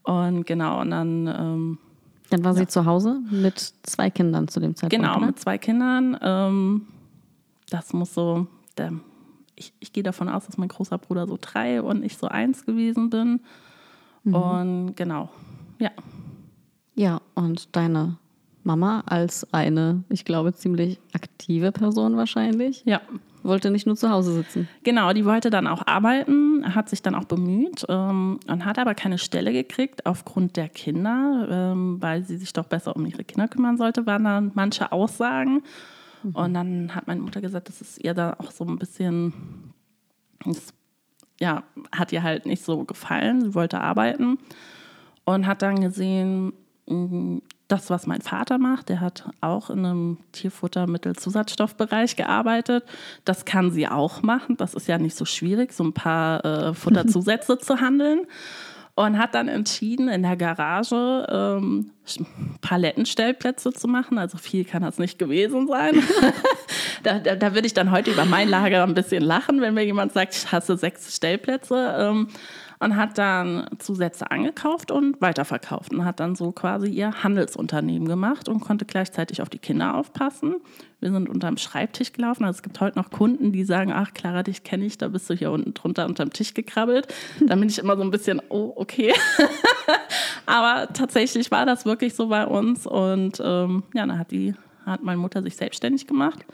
[0.04, 1.78] Und genau, und dann ähm,
[2.30, 5.04] Dann war sie zu Hause mit zwei Kindern zu dem Zeitpunkt.
[5.04, 5.26] Genau, oder?
[5.26, 6.18] mit zwei Kindern.
[6.20, 6.86] Ähm,
[7.70, 8.92] das muss so, der,
[9.54, 12.66] ich, ich gehe davon aus, dass mein großer Bruder so drei und ich so eins
[12.66, 13.40] gewesen bin.
[14.24, 15.30] Und genau,
[15.78, 15.90] ja.
[16.94, 18.16] Ja, und deine
[18.64, 23.00] Mama als eine, ich glaube, ziemlich aktive Person wahrscheinlich, Ja,
[23.44, 24.68] wollte nicht nur zu Hause sitzen.
[24.82, 28.94] genau, die wollte dann auch arbeiten, hat sich dann auch bemüht ähm, und hat aber
[28.94, 33.48] keine Stelle gekriegt aufgrund der Kinder, ähm, weil sie sich doch besser um ihre Kinder
[33.48, 35.62] kümmern sollte, waren dann manche Aussagen.
[36.34, 39.32] Und dann hat meine Mutter gesagt, das ist ihr da auch so ein bisschen,
[40.44, 40.72] das,
[41.40, 43.40] ja, hat ihr halt nicht so gefallen.
[43.40, 44.38] Sie wollte arbeiten
[45.24, 46.52] und hat dann gesehen,
[46.86, 47.40] mh,
[47.72, 52.84] das, was mein Vater macht, der hat auch in einem Tierfuttermittelzusatzstoffbereich gearbeitet.
[53.24, 54.58] Das kann sie auch machen.
[54.58, 58.26] Das ist ja nicht so schwierig, so ein paar äh, Futterzusätze zu handeln.
[58.94, 61.92] Und hat dann entschieden, in der Garage ähm,
[62.60, 64.18] Palettenstellplätze zu machen.
[64.18, 66.02] Also viel kann das nicht gewesen sein.
[67.02, 69.86] da, da, da würde ich dann heute über mein Lager ein bisschen lachen, wenn mir
[69.86, 71.96] jemand sagt, ich hasse sechs Stellplätze.
[71.98, 72.28] Ähm,
[72.82, 78.48] und hat dann Zusätze angekauft und weiterverkauft und hat dann so quasi ihr Handelsunternehmen gemacht
[78.48, 80.56] und konnte gleichzeitig auf die Kinder aufpassen.
[80.98, 82.44] Wir sind unterm Schreibtisch gelaufen.
[82.44, 85.30] Also es gibt heute noch Kunden, die sagen, ach Clara, dich kenne ich, da bist
[85.30, 87.06] du hier unten drunter unterm Tisch gekrabbelt.
[87.40, 89.14] Dann bin ich immer so ein bisschen, oh, okay.
[90.46, 92.88] Aber tatsächlich war das wirklich so bei uns.
[92.88, 96.44] Und ähm, ja, dann hat, die, hat meine Mutter sich selbstständig gemacht.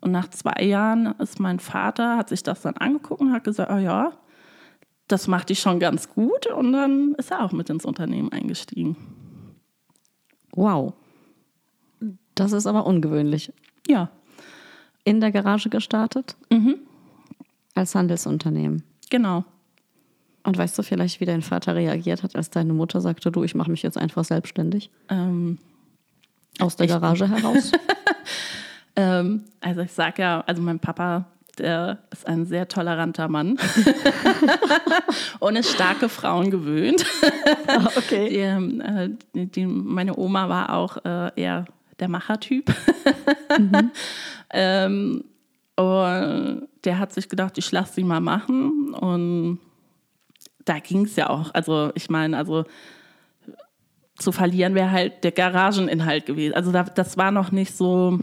[0.00, 3.70] Und nach zwei Jahren ist mein Vater, hat sich das dann angeguckt und hat gesagt,
[3.72, 4.12] oh ja,
[5.08, 6.46] das macht die schon ganz gut.
[6.46, 8.96] Und dann ist er auch mit ins Unternehmen eingestiegen.
[10.52, 10.94] Wow.
[12.34, 13.52] Das ist aber ungewöhnlich.
[13.88, 14.10] Ja,
[15.04, 16.36] In der Garage gestartet?
[16.50, 16.76] Mhm.
[17.74, 18.82] Als Handelsunternehmen.
[19.10, 19.44] genau.
[20.44, 23.54] Und weißt du vielleicht, wie dein Vater reagiert hat, als deine Mutter sagte, du, ich
[23.54, 24.90] mache mich jetzt einfach selbstständig?
[25.10, 25.58] Ähm,
[26.58, 27.72] Aus der Garage heraus?
[28.96, 31.26] ähm, also ich sage ja, also mein Papa,
[31.58, 33.58] der ist ein sehr toleranter Mann
[35.40, 37.04] und ist starke Frauen gewöhnt.
[37.66, 38.28] Ah, okay.
[38.28, 41.66] Die, ähm, äh, die, meine Oma war auch äh, eher
[41.98, 42.72] der Machertyp.
[44.50, 45.24] ähm,
[45.76, 48.94] und der hat sich gedacht, ich lasse sie mal machen.
[48.94, 49.60] Und
[50.64, 51.54] da ging es ja auch.
[51.54, 52.64] Also ich meine, also
[54.16, 56.54] zu verlieren wäre halt der Garageninhalt gewesen.
[56.54, 58.18] Also da, das war noch nicht so,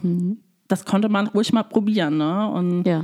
[0.67, 2.17] das konnte man ruhig mal probieren.
[2.17, 2.49] Ne?
[2.49, 3.03] Und, Ja.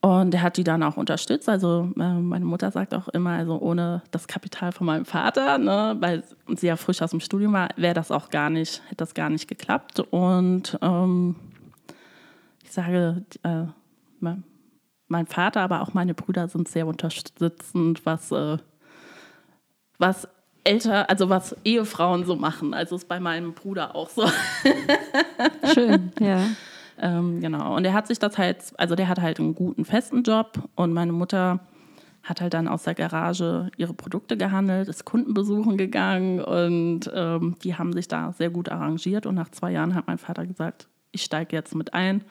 [0.00, 1.48] und der hat die dann auch unterstützt.
[1.48, 5.96] Also äh, meine Mutter sagt auch immer, also ohne das Kapital von meinem Vater, ne,
[6.00, 6.22] weil
[6.56, 9.30] sie ja frisch aus dem Studium war, wäre das auch gar nicht, hätte das gar
[9.30, 10.00] nicht geklappt.
[10.00, 11.36] Und ähm,
[12.62, 13.64] ich sage, äh,
[14.20, 14.42] mein,
[15.08, 18.58] mein Vater, aber auch meine Brüder sind sehr unterstützend, was, äh,
[19.98, 20.28] was
[20.64, 22.74] älter, also was Ehefrauen so machen.
[22.74, 24.26] Also ist bei meinem Bruder auch so.
[25.74, 26.40] Schön, ja.
[26.98, 27.76] Ähm, genau.
[27.76, 30.92] Und er hat sich das halt, also der hat halt einen guten festen Job und
[30.92, 31.60] meine Mutter
[32.22, 37.76] hat halt dann aus der Garage ihre Produkte gehandelt, ist Kundenbesuchen gegangen und ähm, die
[37.76, 39.26] haben sich da sehr gut arrangiert.
[39.26, 42.24] Und nach zwei Jahren hat mein Vater gesagt, ich steige jetzt mit ein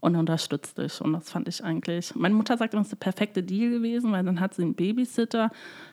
[0.00, 1.00] und unterstütze dich.
[1.00, 4.24] Und das fand ich eigentlich, meine Mutter sagt, das ist der perfekte Deal gewesen, weil
[4.24, 5.50] dann hat sie einen Babysitter,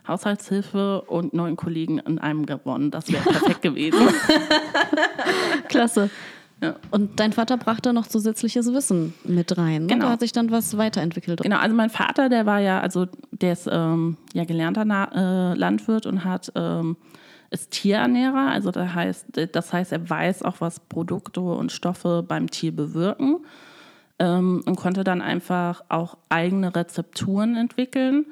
[0.07, 2.91] Haushaltshilfe und neun Kollegen in einem gewonnen.
[2.91, 4.07] Das wäre perfekt gewesen.
[5.67, 6.09] Klasse.
[6.61, 6.75] Ja.
[6.89, 9.83] Und dein Vater brachte noch zusätzliches Wissen mit rein.
[9.83, 9.87] Ne?
[9.87, 10.05] Genau.
[10.05, 11.41] Da hat sich dann was weiterentwickelt.
[11.41, 15.53] Genau, also mein Vater, der war ja, also der ist ähm, ja gelernter Na äh,
[15.55, 16.97] Landwirt und hat ähm,
[17.51, 18.49] ist Tierernährer.
[18.51, 23.37] Also das heißt, das heißt, er weiß auch, was Produkte und Stoffe beim Tier bewirken
[24.19, 28.25] ähm, und konnte dann einfach auch eigene Rezepturen entwickeln.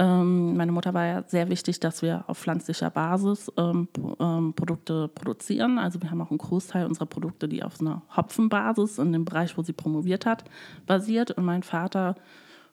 [0.00, 3.88] Ähm, meine Mutter war ja sehr wichtig, dass wir auf pflanzlicher Basis ähm,
[4.20, 5.78] ähm, Produkte produzieren.
[5.78, 9.58] Also wir haben auch einen Großteil unserer Produkte, die auf einer Hopfenbasis in dem Bereich,
[9.58, 10.44] wo sie promoviert hat,
[10.86, 11.32] basiert.
[11.32, 12.14] Und mein Vater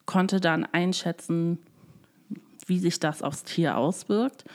[0.06, 1.58] konnte dann einschätzen,
[2.68, 4.46] wie sich das aufs Tier auswirkt.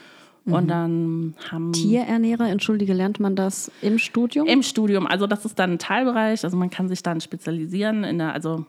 [0.45, 4.47] Und dann haben Tierernährer, entschuldige, lernt man das im Studium?
[4.47, 8.17] im Studium, also das ist dann ein Teilbereich, also man kann sich dann spezialisieren in
[8.17, 8.65] der, also,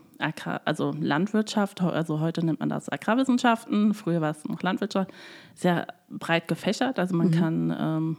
[0.66, 5.11] also Landwirtschaft, also heute nennt man das Agrarwissenschaften, früher war es noch Landwirtschaft,
[5.54, 8.16] sehr breit gefächert, also man kann, ähm,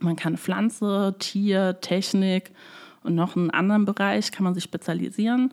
[0.00, 2.52] man kann Pflanze, Tier, Technik
[3.02, 5.52] und noch einen anderen Bereich kann man sich spezialisieren.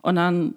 [0.00, 0.54] Und dann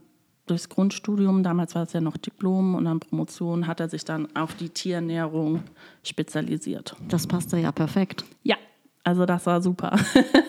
[0.48, 4.28] durchs Grundstudium, damals war es ja noch Diplom und dann Promotion, hat er sich dann
[4.36, 5.64] auf die Tierernährung
[6.04, 6.96] spezialisiert.
[7.10, 8.26] das passte ja perfekt.
[8.44, 8.56] Ja,
[9.04, 9.98] also das war super.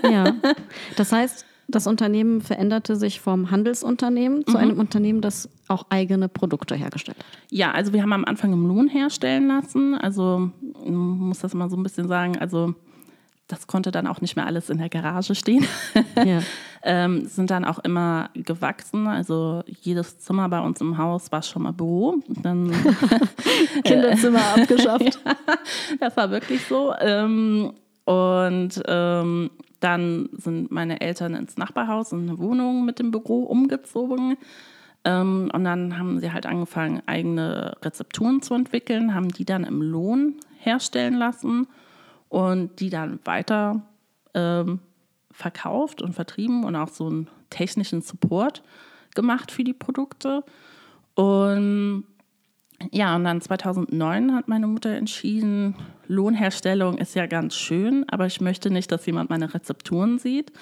[0.03, 0.35] Ja.
[0.97, 6.75] Das heißt, das Unternehmen veränderte sich vom Handelsunternehmen zu einem Unternehmen, das auch eigene Produkte
[6.75, 7.27] hergestellt hat.
[7.51, 9.95] Ja, also wir haben am Anfang im Lohn herstellen lassen.
[9.95, 10.51] Also
[10.85, 12.39] man muss das mal so ein bisschen sagen.
[12.39, 12.75] Also
[13.49, 15.67] das konnte dann auch nicht mehr alles in der Garage stehen.
[16.25, 16.43] Ja.
[16.83, 19.07] ähm, sind dann auch immer gewachsen.
[19.07, 22.17] Also jedes Zimmer bei uns im Haus war schon mal Büro.
[22.29, 22.71] Dann,
[23.85, 25.21] Kinderzimmer abgeschafft.
[26.01, 26.95] das war wirklich so.
[27.01, 27.73] Ähm,
[28.05, 34.37] und ähm, dann sind meine Eltern ins Nachbarhaus in eine Wohnung mit dem Büro umgezogen.
[35.05, 39.83] Ähm, und dann haben sie halt angefangen, eigene Rezepturen zu entwickeln, haben die dann im
[39.83, 41.69] Lohn herstellen lassen
[42.29, 43.83] und die dann weiter
[44.35, 44.81] ähm,
[45.39, 48.65] verkauft und vertrieben und auch so einen technischen Support
[49.15, 50.43] gemacht für die Produkte.
[51.15, 52.05] Und
[52.91, 55.77] ja, und dann 2009 hat meine Mutter entschieden,
[56.09, 60.53] Lohnherstellung ist ja ganz schön, aber ich möchte nicht, dass jemand meine Rezepturen sieht.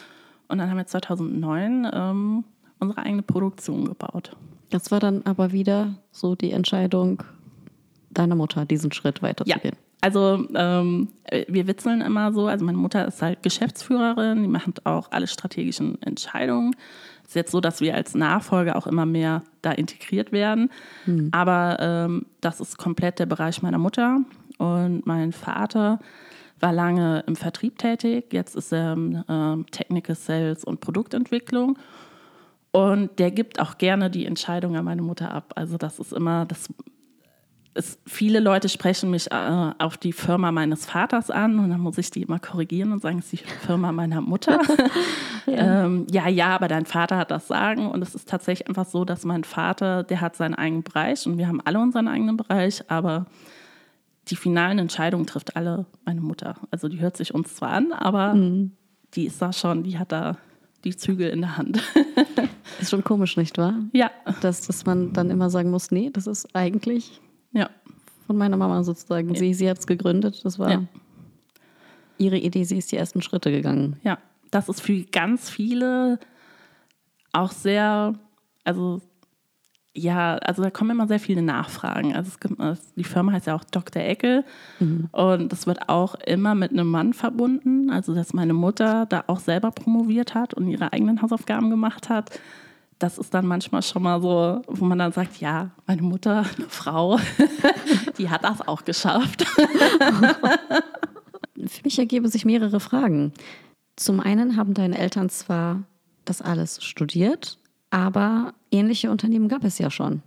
[0.48, 2.44] Und dann haben wir 2009 ähm,
[2.78, 4.36] unsere eigene Produktion gebaut.
[4.68, 7.22] Das war dann aber wieder so die Entscheidung
[8.10, 9.76] deiner Mutter, diesen Schritt Ja, weiterzugehen.
[10.00, 11.08] Also ähm,
[11.48, 12.46] wir witzeln immer so.
[12.46, 16.76] Also meine Mutter ist halt Geschäftsführerin, die macht auch alle strategischen Entscheidungen.
[17.22, 20.70] Es ist jetzt so, dass wir als Nachfolger auch immer mehr da integriert werden.
[21.32, 24.20] Aber ähm, das ist komplett der Bereich meiner Mutter.
[24.58, 25.98] Und mein Vater
[26.60, 28.32] war lange im Vertrieb tätig.
[28.32, 31.78] Jetzt ist er im ähm, Technical Sales und Produktentwicklung.
[32.70, 35.52] Und der gibt auch gerne die Entscheidung an meine Mutter ab.
[35.56, 36.68] Also das ist immer, das
[37.76, 41.98] es, viele Leute sprechen mich äh, auf die Firma meines Vaters an und dann muss
[41.98, 44.60] ich die immer korrigieren und sagen, es ist die Firma meiner Mutter.
[45.46, 45.84] ja.
[45.84, 49.04] Ähm, ja, ja, aber dein Vater hat das Sagen und es ist tatsächlich einfach so,
[49.04, 52.82] dass mein Vater, der hat seinen eigenen Bereich und wir haben alle unseren eigenen Bereich,
[52.88, 53.26] aber
[54.28, 56.56] die finalen Entscheidungen trifft alle meine Mutter.
[56.70, 58.34] Also die hört sich uns zwar an, aber
[59.14, 60.36] die ist da schon, die hat da
[60.84, 61.82] die Zügel in der Hand.
[62.80, 63.74] Ist schon komisch, nicht wahr?
[63.92, 64.10] ja.
[64.40, 67.20] Dass, dass man dann immer sagen muss, nee, das ist eigentlich
[68.26, 69.30] von meiner Mama sozusagen.
[69.34, 69.38] Ja.
[69.38, 70.44] Sie, sie hat es gegründet.
[70.44, 70.82] Das war Ja.
[72.18, 72.64] ihre Idee.
[72.64, 73.96] Sie ist die ersten Schritte gegangen.
[74.02, 74.18] Ja,
[74.50, 76.18] das ist für ganz viele
[77.32, 78.14] auch sehr,
[78.64, 79.00] also
[79.98, 82.14] ja, also da kommen immer sehr viele Nachfragen.
[82.14, 84.02] Also es gibt, es- die Firma heißt ja auch Dr.
[84.02, 84.44] Eckel
[85.12, 87.88] und das wird auch immer mit einem Mann verbunden.
[87.90, 92.40] Also dass meine Mutter da auch selber promoviert hat und ihre eigenen Hausaufgaben gemacht hat.
[92.98, 96.68] Das ist dann manchmal schon mal so, wo man dann sagt, ja, meine Mutter, eine
[96.68, 97.18] Frau,
[98.18, 99.44] die hat das auch geschafft.
[101.56, 103.32] Für mich ergeben sich mehrere Fragen.
[103.96, 105.82] Zum einen haben deine Eltern zwar
[106.24, 107.58] das alles studiert,
[107.90, 110.22] aber ähnliche Unternehmen gab es ja schon.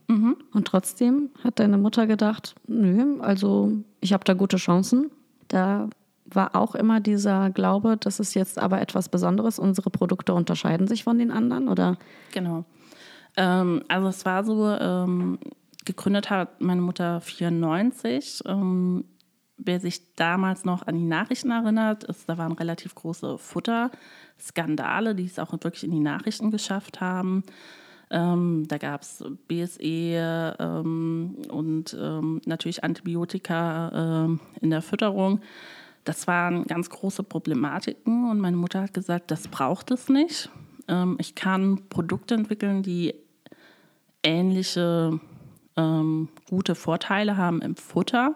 [0.53, 5.11] Und trotzdem hat deine Mutter gedacht, nö, also ich habe da gute Chancen.
[5.47, 5.89] Da
[6.31, 11.03] war auch immer dieser Glaube, das ist jetzt aber etwas Besonderes, unsere Produkte unterscheiden sich
[11.03, 11.97] von den anderen, oder?
[12.31, 12.65] Genau.
[13.37, 15.39] Ähm, also es war so, ähm,
[15.85, 18.43] gegründet hat meine Mutter 94.
[18.45, 19.05] Ähm,
[19.57, 25.25] wer sich damals noch an die Nachrichten erinnert, ist, da waren relativ große Futterskandale, die
[25.25, 27.43] es auch wirklich in die Nachrichten geschafft haben.
[28.11, 35.41] Ähm, da gab es BSE ähm, und ähm, natürlich Antibiotika ähm, in der Fütterung.
[36.09, 40.49] Das waren ganz große Problematiken und meine Mutter hat gesagt, das braucht es nicht.
[40.87, 43.13] Ähm, ich kann Produkte entwickeln, die
[44.23, 45.19] ähnliche
[45.77, 48.33] ähm, gute Vorteile haben im Futter,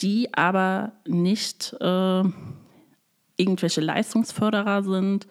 [0.00, 2.24] die aber nicht äh,
[3.36, 5.28] irgendwelche Leistungsförderer sind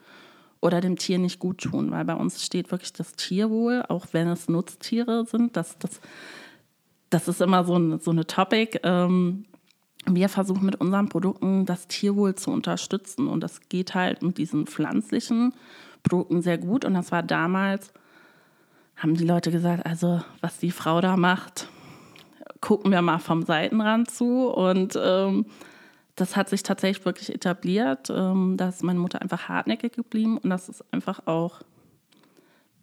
[0.61, 4.29] oder dem Tier nicht gut tun, weil bei uns steht wirklich das Tierwohl, auch wenn
[4.29, 5.57] es Nutztiere sind.
[5.57, 5.99] Das, das,
[7.09, 8.79] das ist immer so, ein, so eine Topic.
[8.83, 9.43] Ähm,
[10.05, 14.65] wir versuchen mit unseren Produkten das Tierwohl zu unterstützen und das geht halt mit diesen
[14.65, 15.53] pflanzlichen
[16.03, 17.91] Produkten sehr gut und das war damals,
[18.95, 21.67] haben die Leute gesagt, also was die Frau da macht,
[22.61, 25.45] gucken wir mal vom Seitenrand zu und ähm,
[26.15, 28.09] das hat sich tatsächlich wirklich etabliert.
[28.09, 31.61] Ähm, da ist meine Mutter einfach hartnäckig geblieben und das ist einfach auch,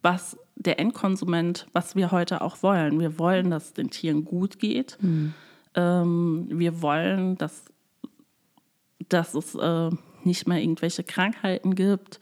[0.01, 2.99] was der Endkonsument, was wir heute auch wollen.
[2.99, 4.97] Wir wollen, dass es den Tieren gut geht.
[5.77, 7.63] Ähm, wir wollen, dass,
[9.07, 9.89] dass es äh,
[10.23, 12.19] nicht mehr irgendwelche Krankheiten gibt.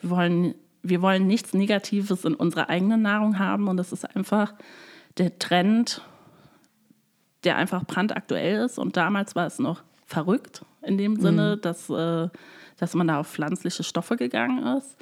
[0.00, 4.54] Wir wollen, wir wollen nichts Negatives in unserer eigenen Nahrung haben und das ist einfach
[5.18, 6.02] der Trend,
[7.44, 8.78] der einfach brandaktuell ist.
[8.78, 12.28] Und damals war es noch verrückt in dem Sinne, dass, äh,
[12.78, 14.96] dass man da auf pflanzliche Stoffe gegangen ist.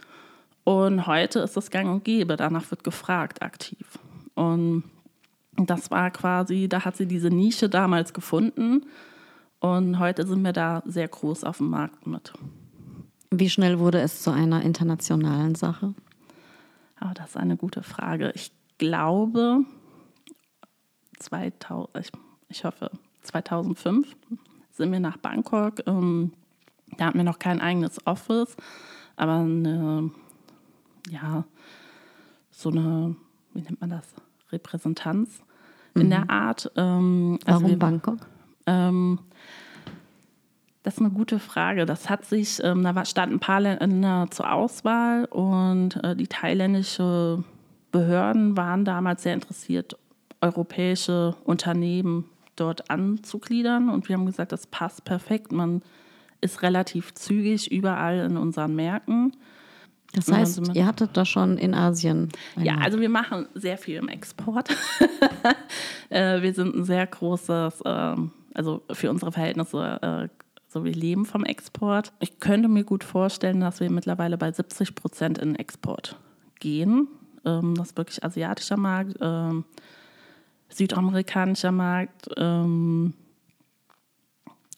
[0.64, 3.98] Und heute ist es gang und gäbe, danach wird gefragt aktiv.
[4.34, 4.84] Und
[5.56, 8.86] das war quasi, da hat sie diese Nische damals gefunden.
[9.60, 12.32] Und heute sind wir da sehr groß auf dem Markt mit.
[13.30, 15.94] Wie schnell wurde es zu einer internationalen Sache?
[16.96, 18.32] Aber das ist eine gute Frage.
[18.34, 19.64] Ich glaube,
[21.18, 22.12] 2000, ich,
[22.48, 22.90] ich hoffe,
[23.22, 24.16] 2005
[24.70, 25.86] sind wir nach Bangkok.
[25.86, 26.32] Ähm,
[26.98, 28.56] da hatten wir noch kein eigenes Office,
[29.16, 30.10] aber eine,
[31.08, 31.44] ja,
[32.50, 33.16] so eine,
[33.54, 34.06] wie nennt man das?
[34.52, 35.42] Repräsentanz
[35.94, 36.70] in der Art.
[36.76, 38.18] Ähm, also Warum wir- Bangkok?
[38.66, 39.18] ähm,
[40.82, 41.86] das ist eine gute Frage.
[41.86, 47.44] Das hat sich, ähm, da standen ein paar Länder zur Auswahl und äh, die thailändische
[47.92, 49.96] Behörden waren damals sehr interessiert,
[50.40, 52.24] europäische Unternehmen
[52.56, 55.52] dort anzugliedern und wir haben gesagt, das passt perfekt.
[55.52, 55.82] Man
[56.40, 59.36] ist relativ zügig überall in unseren Märkten.
[60.14, 62.28] Das heißt, ihr hattet da schon in Asien.
[62.56, 64.68] Ja, also wir machen sehr viel im Export.
[66.10, 70.28] äh, wir sind ein sehr großes, ähm, also für unsere Verhältnisse, äh,
[70.68, 72.12] so wir leben vom Export.
[72.20, 76.18] Ich könnte mir gut vorstellen, dass wir mittlerweile bei 70 Prozent in Export
[76.60, 77.08] gehen.
[77.44, 79.64] Ähm, das ist wirklich asiatischer Markt, ähm,
[80.68, 82.28] südamerikanischer Markt.
[82.36, 83.14] Ähm,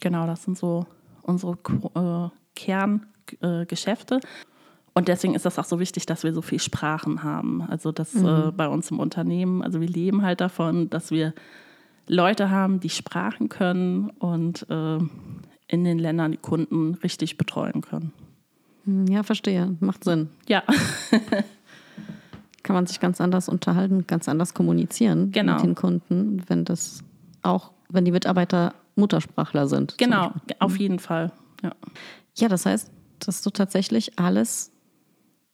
[0.01, 0.87] genau, das sind so
[1.23, 1.59] unsere
[1.95, 4.21] äh, Kerngeschäfte.
[4.95, 7.63] Und deswegen ist das auch so wichtig, dass wir so viel Sprachen haben.
[7.63, 11.35] Also das äh, bei uns im Unternehmen, also wir leben halt davon, dass wir
[12.07, 14.99] Leute haben, die Sprachen können und äh,
[15.67, 18.13] in den Ländern die Kunden richtig betreuen können.
[18.85, 19.75] Hm, Ja, verstehe.
[19.81, 20.29] Macht Sinn.
[20.47, 20.63] Ja,
[22.63, 25.55] Kann man sich ganz anders unterhalten, ganz anders kommunizieren Genau.
[25.55, 27.03] mit den Kunden, wenn das
[27.43, 29.99] auch, wenn die Mitarbeiter Muttersprachler sind.
[29.99, 31.31] genau, auf jeden Fall.
[31.63, 31.73] Ja.
[32.37, 34.71] Ja, das heißt, dass du tatsächlich alles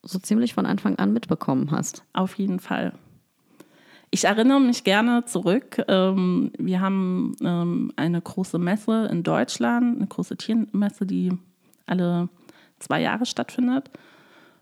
[0.02, 2.04] so ziemlich von Anfang an mitbekommen hast.
[2.12, 2.92] Auf jeden Fall.
[4.10, 5.82] Ich erinnere mich gerne zurück.
[5.86, 11.32] Ähm, wir haben ähm, eine große Messe in Deutschland, eine große Tiermesse, die
[11.86, 12.28] alle
[12.80, 13.90] zwei Jahre stattfindet.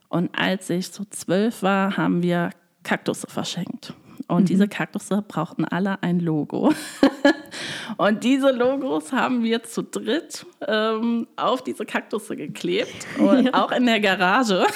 [0.08, 2.50] Und als ich so zwölf war, haben wir
[2.82, 3.94] Kaktusse verschenkt.
[4.28, 4.46] Und mhm.
[4.46, 6.72] diese Kaktusse brauchten alle ein Logo.
[7.96, 13.54] und diese Logos haben wir zu dritt ähm, auf diese Kaktusse geklebt und ja.
[13.54, 14.66] auch in der Garage.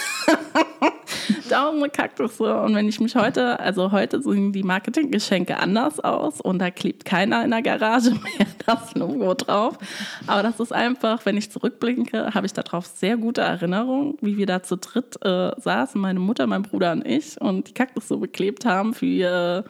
[1.52, 2.60] Tausende Kaktusse.
[2.60, 7.04] Und wenn ich mich heute, also heute sehen die Marketinggeschenke anders aus und da klebt
[7.04, 9.78] keiner in der Garage mehr das Logo drauf.
[10.26, 14.46] Aber das ist einfach, wenn ich zurückblinke, habe ich darauf sehr gute Erinnerungen, wie wir
[14.46, 18.64] da zu dritt äh, saßen, meine Mutter, mein Bruder und ich und die Kaktusse beklebt
[18.64, 19.64] haben für,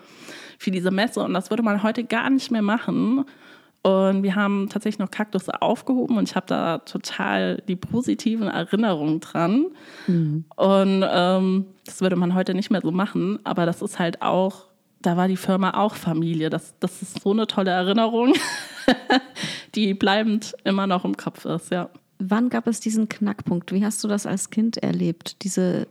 [0.58, 1.20] für diese Messe.
[1.20, 3.24] Und das würde man heute gar nicht mehr machen.
[3.82, 9.18] Und wir haben tatsächlich noch Kaktusse aufgehoben und ich habe da total die positiven Erinnerungen
[9.18, 9.66] dran.
[10.06, 10.44] Mhm.
[10.54, 14.66] Und ähm, das würde man heute nicht mehr so machen, aber das ist halt auch,
[15.00, 16.48] da war die Firma auch Familie.
[16.48, 18.34] Das, das ist so eine tolle Erinnerung,
[19.74, 21.90] die bleibend immer noch im Kopf ist, ja.
[22.24, 23.72] Wann gab es diesen Knackpunkt?
[23.72, 25.42] Wie hast du das als Kind erlebt?
[25.42, 25.88] Diese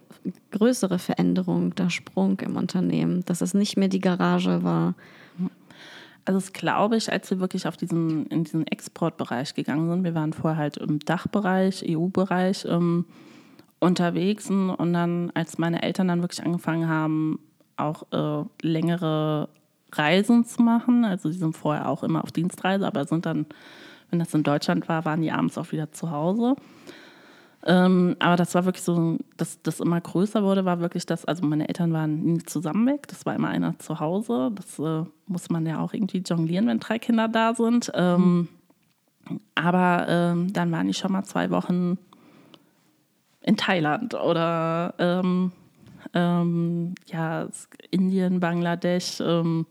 [0.51, 4.95] größere Veränderung, der Sprung im Unternehmen, dass es nicht mehr die Garage war,
[6.26, 10.03] also das glaube ich, als wir wirklich auf diesen, in diesen Exportbereich gegangen sind.
[10.03, 13.05] Wir waren vorher halt im Dachbereich, EU-Bereich ähm,
[13.80, 17.39] unterwegs und dann, als meine Eltern dann wirklich angefangen haben,
[17.78, 19.49] auch äh, längere
[19.91, 23.45] Reisen zu machen, also die sind vorher auch immer auf Dienstreise, aber sind dann,
[24.09, 26.55] wenn das in Deutschland war, waren die abends auch wieder zu Hause.
[27.66, 31.45] Ähm, aber das war wirklich so, dass das immer größer wurde, war wirklich das, also
[31.45, 34.51] meine Eltern waren nie zusammen weg, das war immer einer zu Hause.
[34.55, 37.91] Das äh, muss man ja auch irgendwie jonglieren, wenn drei Kinder da sind.
[37.93, 38.47] Ähm,
[39.53, 41.97] aber ähm, dann waren die schon mal zwei Wochen
[43.41, 45.51] in Thailand oder ähm,
[46.14, 47.47] ähm, ja,
[47.91, 49.20] Indien, Bangladesch.
[49.22, 49.66] Ähm,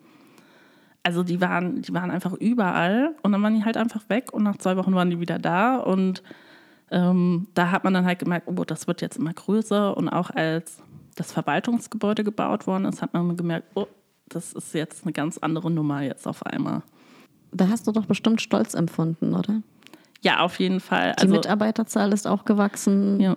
[1.03, 4.43] also die waren, die waren einfach überall und dann waren die halt einfach weg und
[4.43, 6.22] nach zwei Wochen waren die wieder da und
[6.91, 10.30] ähm, da hat man dann halt gemerkt, oh, das wird jetzt immer größer und auch
[10.30, 10.82] als
[11.16, 13.86] das Verwaltungsgebäude gebaut worden ist, hat man gemerkt, oh,
[14.28, 16.82] das ist jetzt eine ganz andere Nummer jetzt auf einmal.
[17.53, 19.62] Da hast du doch bestimmt Stolz empfunden, oder?
[20.22, 21.14] Ja, auf jeden Fall.
[21.18, 23.20] Die also, Mitarbeiterzahl ist auch gewachsen.
[23.20, 23.36] Ja.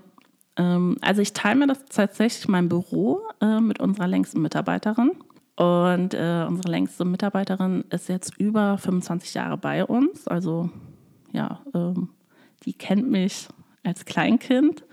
[0.56, 5.12] Ähm, also ich teile mir das tatsächlich mein Büro äh, mit unserer längsten Mitarbeiterin.
[5.56, 10.28] Und äh, unsere längste Mitarbeiterin ist jetzt über 25 Jahre bei uns.
[10.28, 10.70] Also
[11.32, 12.10] ja, ähm,
[12.66, 13.48] die kennt mich
[13.84, 14.84] als Kleinkind.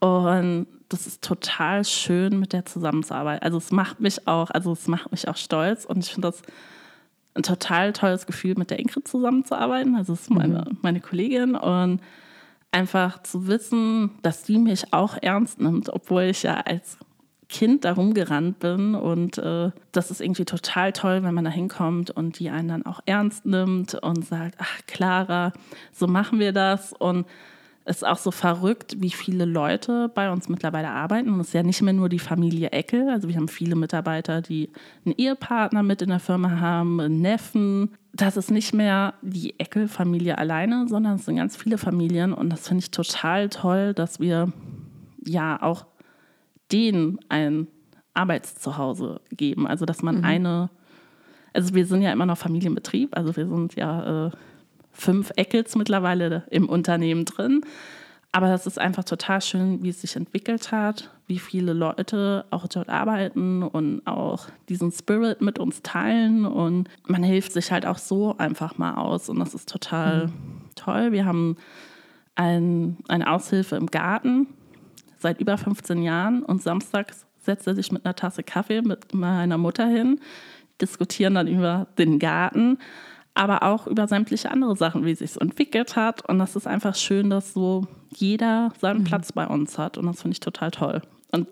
[0.00, 3.42] Und das ist total schön mit der Zusammenarbeit.
[3.42, 6.42] Also es macht mich auch, also es macht mich auch stolz und ich finde das
[7.34, 9.96] ein total tolles Gefühl, mit der Ingrid zusammenzuarbeiten.
[9.96, 10.78] Also es ist meine, mhm.
[10.82, 12.00] meine Kollegin und
[12.72, 16.98] einfach zu wissen, dass die mich auch ernst nimmt, obwohl ich ja als
[17.48, 18.94] Kind da rumgerannt bin.
[18.94, 22.86] Und äh, das ist irgendwie total toll, wenn man da hinkommt und die einen dann
[22.86, 25.52] auch ernst nimmt und sagt, ach Clara,
[25.92, 26.92] so machen wir das.
[26.92, 27.26] Und
[27.88, 31.30] es ist auch so verrückt, wie viele Leute bei uns mittlerweile arbeiten.
[31.30, 33.08] Und es ist ja nicht mehr nur die Familie Eckel.
[33.08, 34.68] Also wir haben viele Mitarbeiter, die
[35.06, 37.94] einen Ehepartner mit in der Firma haben, einen Neffen.
[38.12, 42.34] Das ist nicht mehr die Eckel-Familie alleine, sondern es sind ganz viele Familien.
[42.34, 44.52] Und das finde ich total toll, dass wir
[45.24, 45.86] ja auch
[46.72, 47.68] denen ein
[48.14, 49.66] Arbeitszuhause geben.
[49.66, 50.24] Also dass man mhm.
[50.24, 50.70] eine,
[51.52, 54.30] also wir sind ja immer noch Familienbetrieb, also wir sind ja äh,
[54.92, 57.62] fünf Eckels mittlerweile im Unternehmen drin.
[58.30, 62.66] Aber das ist einfach total schön, wie es sich entwickelt hat, wie viele Leute auch
[62.66, 66.44] dort arbeiten und auch diesen Spirit mit uns teilen.
[66.44, 69.30] Und man hilft sich halt auch so einfach mal aus.
[69.30, 70.32] Und das ist total mhm.
[70.74, 71.12] toll.
[71.12, 71.56] Wir haben
[72.34, 74.46] ein, eine Aushilfe im Garten,
[75.18, 79.58] seit über 15 Jahren und samstags setzt er sich mit einer Tasse Kaffee mit meiner
[79.58, 80.20] Mutter hin,
[80.80, 82.78] diskutieren dann über den Garten,
[83.34, 86.28] aber auch über sämtliche andere Sachen, wie es sich entwickelt hat.
[86.28, 89.04] Und das ist einfach schön, dass so jeder seinen mhm.
[89.04, 89.96] Platz bei uns hat.
[89.96, 91.02] Und das finde ich total toll.
[91.30, 91.46] Und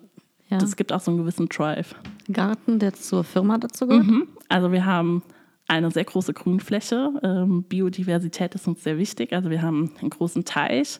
[0.48, 0.58] ja.
[0.58, 1.94] das gibt auch so einen gewissen Drive.
[2.30, 4.06] Garten, der zur Firma dazu gehört?
[4.06, 4.28] Mhm.
[4.48, 5.22] Also wir haben
[5.68, 7.12] eine sehr große Grünfläche.
[7.22, 9.32] Ähm, Biodiversität ist uns sehr wichtig.
[9.32, 10.98] Also wir haben einen großen Teich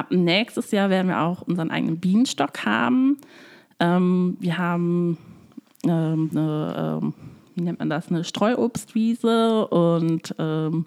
[0.00, 3.18] Ab nächstes Jahr werden wir auch unseren eigenen Bienenstock haben.
[3.80, 5.18] Ähm, wir haben
[5.84, 7.14] ähm, eine, ähm,
[7.54, 10.86] wie nennt man das, eine Streuobstwiese und ähm,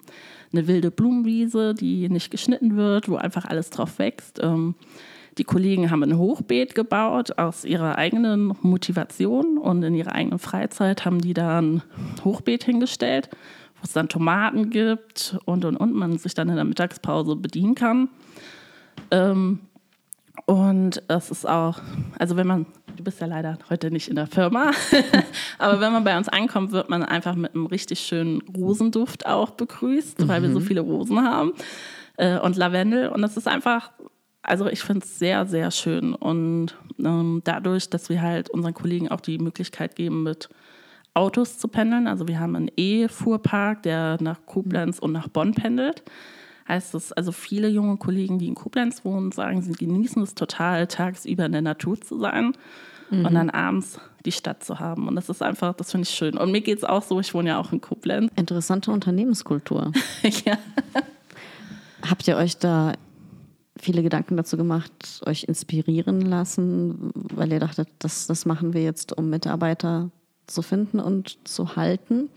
[0.52, 4.40] eine wilde Blumenwiese, die nicht geschnitten wird, wo einfach alles drauf wächst.
[4.42, 4.74] Ähm,
[5.38, 11.04] die Kollegen haben ein Hochbeet gebaut aus ihrer eigenen Motivation und in ihrer eigenen Freizeit
[11.04, 11.84] haben die da ein
[12.24, 13.30] Hochbeet hingestellt,
[13.76, 17.76] wo es dann Tomaten gibt und und und man sich dann in der Mittagspause bedienen
[17.76, 18.08] kann.
[19.10, 19.60] Ähm,
[20.46, 21.80] und es ist auch,
[22.18, 22.66] also wenn man,
[22.96, 24.72] du bist ja leider heute nicht in der Firma,
[25.58, 29.52] aber wenn man bei uns ankommt, wird man einfach mit einem richtig schönen Rosenduft auch
[29.52, 30.28] begrüßt, mhm.
[30.28, 30.64] weil wir so mhm.
[30.64, 31.52] viele Rosen haben
[32.16, 33.08] äh, und Lavendel.
[33.08, 33.92] Und das ist einfach,
[34.42, 36.14] also ich finde es sehr, sehr schön.
[36.14, 40.50] Und ähm, dadurch, dass wir halt unseren Kollegen auch die Möglichkeit geben, mit
[41.14, 42.06] Autos zu pendeln.
[42.06, 46.02] Also wir haben einen E-Fuhrpark, der nach Koblenz und nach Bonn pendelt.
[46.66, 50.86] Heißt es, also viele junge Kollegen, die in Koblenz wohnen, sagen, sie genießen es total,
[50.86, 52.52] tagsüber in der Natur zu sein
[53.10, 53.26] mhm.
[53.26, 55.06] und dann abends die Stadt zu haben.
[55.06, 56.38] Und das ist einfach, das finde ich schön.
[56.38, 58.32] Und mir geht es auch so, ich wohne ja auch in Koblenz.
[58.36, 59.92] Interessante Unternehmenskultur.
[60.44, 60.58] ja.
[62.08, 62.94] Habt ihr euch da
[63.78, 69.16] viele Gedanken dazu gemacht, euch inspirieren lassen, weil ihr dachtet, das, das machen wir jetzt,
[69.16, 70.10] um Mitarbeiter
[70.46, 72.30] zu finden und zu halten?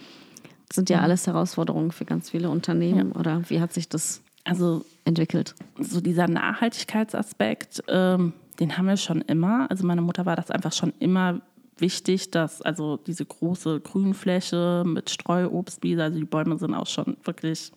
[0.71, 1.03] Sind ja mhm.
[1.03, 3.11] alles Herausforderungen für ganz viele Unternehmen.
[3.13, 3.19] Ja.
[3.19, 5.55] Oder wie hat sich das also, entwickelt?
[5.79, 9.69] So dieser Nachhaltigkeitsaspekt, ähm, den haben wir schon immer.
[9.69, 11.41] Also meine Mutter war das einfach schon immer
[11.77, 17.71] wichtig, dass also diese große Grünfläche mit Streuobstwiese, also die Bäume sind auch schon wirklich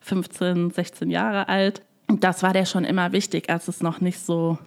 [0.00, 1.82] 15, 16 Jahre alt.
[2.08, 4.58] Und das war der schon immer wichtig, als es noch nicht so,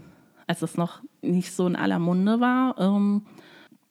[0.47, 2.75] als es noch nicht so in aller Munde war.
[2.79, 3.23] Ähm,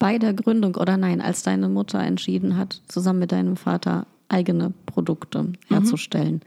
[0.04, 4.74] Bei der Gründung oder nein, als deine Mutter entschieden hat, zusammen mit deinem Vater eigene
[4.84, 5.54] Produkte mhm.
[5.68, 6.42] herzustellen,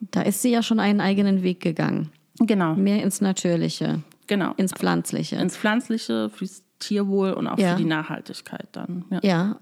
[0.00, 0.08] mhm.
[0.12, 2.08] da ist sie ja schon einen eigenen Weg gegangen.
[2.38, 2.74] Genau.
[2.74, 4.00] Mehr ins Natürliche.
[4.28, 4.54] Genau.
[4.56, 5.36] Ins Pflanzliche.
[5.36, 7.72] Ins Pflanzliche, fürs Tierwohl und auch ja.
[7.72, 9.04] für die Nachhaltigkeit dann.
[9.10, 9.20] Ja.
[9.22, 9.56] ja.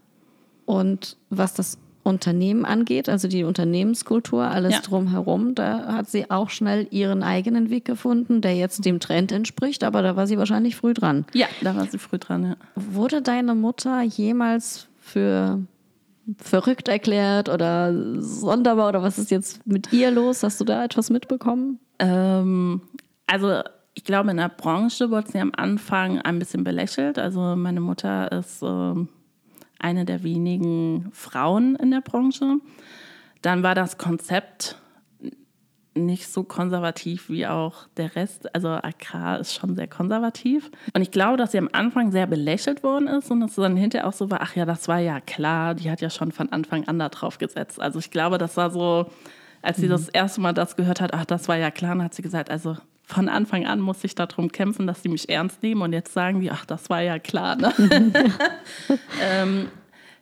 [0.64, 4.80] Und was das Unternehmen angeht, also die Unternehmenskultur, alles ja.
[4.80, 9.84] drumherum, da hat sie auch schnell ihren eigenen Weg gefunden, der jetzt dem Trend entspricht,
[9.84, 11.24] aber da war sie wahrscheinlich früh dran.
[11.32, 12.56] Ja, da war sie früh dran, ja.
[12.74, 15.60] Wurde deine Mutter jemals für
[16.38, 20.42] verrückt erklärt oder sonderbar oder was ist jetzt mit ihr los?
[20.42, 21.80] Hast du da etwas mitbekommen?
[21.98, 22.82] Ähm,
[23.26, 23.62] also
[23.94, 27.18] ich glaube, in der Branche wurde sie am Anfang ein bisschen belächelt.
[27.18, 28.94] Also meine Mutter ist äh,
[29.82, 32.58] eine der wenigen Frauen in der Branche.
[33.42, 34.78] Dann war das Konzept
[35.94, 38.54] nicht so konservativ wie auch der Rest.
[38.54, 40.70] Also Agrar ist schon sehr konservativ.
[40.94, 43.76] Und ich glaube, dass sie am Anfang sehr belächelt worden ist und dass es dann
[43.76, 46.50] hinterher auch so war, ach ja, das war ja klar, die hat ja schon von
[46.50, 47.80] Anfang an da drauf gesetzt.
[47.80, 49.06] Also ich glaube, das war so,
[49.60, 49.90] als sie mhm.
[49.90, 52.50] das erste Mal das gehört hat, ach, das war ja klar, dann hat sie gesagt,
[52.50, 52.76] also
[53.12, 56.40] von Anfang an muss ich darum kämpfen, dass sie mich ernst nehmen und jetzt sagen
[56.40, 57.56] die, ach, das war ja klar.
[57.56, 57.72] Ne?
[59.20, 59.68] ähm,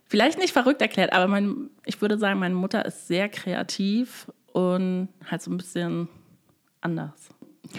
[0.06, 5.08] vielleicht nicht verrückt erklärt, aber mein, ich würde sagen, meine Mutter ist sehr kreativ und
[5.30, 6.08] halt so ein bisschen
[6.80, 7.28] anders.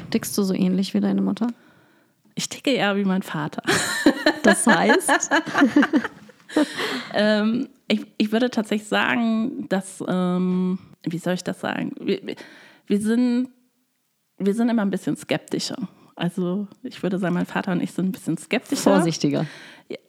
[0.09, 1.47] Tickst du so ähnlich wie deine Mutter?
[2.35, 3.63] Ich ticke eher wie mein Vater.
[4.43, 5.29] Das heißt?
[7.13, 11.93] ähm, ich, ich würde tatsächlich sagen, dass, ähm, wie soll ich das sagen?
[11.99, 12.35] Wir,
[12.87, 13.49] wir sind
[14.45, 15.77] wir sind immer ein bisschen skeptischer.
[16.15, 18.95] Also ich würde sagen, mein Vater und ich sind ein bisschen skeptischer.
[18.95, 19.45] Vorsichtiger.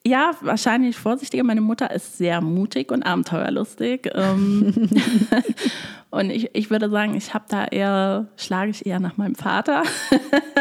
[0.07, 1.43] Ja, wahrscheinlich vorsichtiger.
[1.43, 4.11] Meine Mutter ist sehr mutig und abenteuerlustig.
[4.15, 4.91] Ähm,
[6.11, 9.83] und ich, ich würde sagen, ich habe da eher, schlage ich eher nach meinem Vater.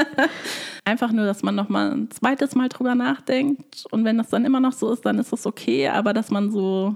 [0.86, 3.86] Einfach nur, dass man noch mal ein zweites Mal drüber nachdenkt.
[3.92, 5.90] Und wenn das dann immer noch so ist, dann ist das okay.
[5.90, 6.96] Aber dass man so,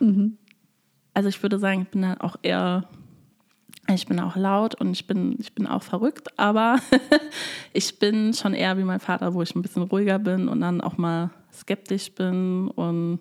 [0.00, 0.38] mhm.
[1.14, 2.88] also ich würde sagen, ich bin dann auch eher
[3.94, 6.78] ich bin auch laut und ich bin, ich bin auch verrückt, aber
[7.72, 10.80] ich bin schon eher wie mein Vater, wo ich ein bisschen ruhiger bin und dann
[10.80, 13.20] auch mal skeptisch bin und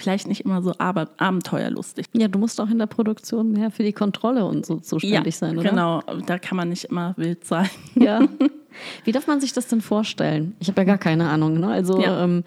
[0.00, 2.06] vielleicht nicht immer so abenteuerlustig.
[2.14, 5.38] Ja, du musst auch in der Produktion mehr für die Kontrolle und so zuständig ja,
[5.38, 5.70] sein, oder?
[5.70, 7.68] Genau, da kann man nicht immer wild sein.
[7.94, 8.20] Ja.
[9.04, 10.56] Wie darf man sich das denn vorstellen?
[10.58, 11.60] Ich habe ja gar keine Ahnung.
[11.60, 11.68] Ne?
[11.68, 12.24] Also ja.
[12.24, 12.44] ähm,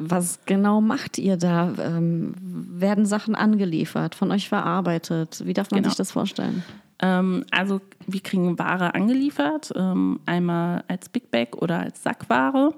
[0.00, 1.72] was genau macht ihr da?
[1.78, 5.42] Ähm, werden Sachen angeliefert, von euch verarbeitet?
[5.44, 5.90] Wie darf man genau.
[5.90, 6.64] sich das vorstellen?
[7.00, 12.74] Ähm, also wir kriegen Ware angeliefert, ähm, einmal als Big Bag oder als Sackware.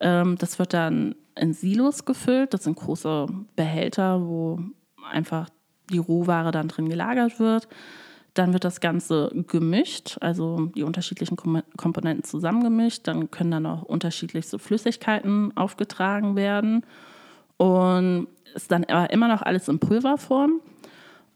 [0.00, 2.52] Ähm, das wird dann in Silos gefüllt.
[2.52, 4.58] Das sind große Behälter, wo
[5.10, 5.48] einfach
[5.90, 7.68] die Rohware dann drin gelagert wird.
[8.36, 13.08] Dann wird das Ganze gemischt, also die unterschiedlichen Komponenten zusammengemischt.
[13.08, 16.84] Dann können dann auch unterschiedlichste Flüssigkeiten aufgetragen werden.
[17.56, 20.60] Und ist dann aber immer noch alles in Pulverform.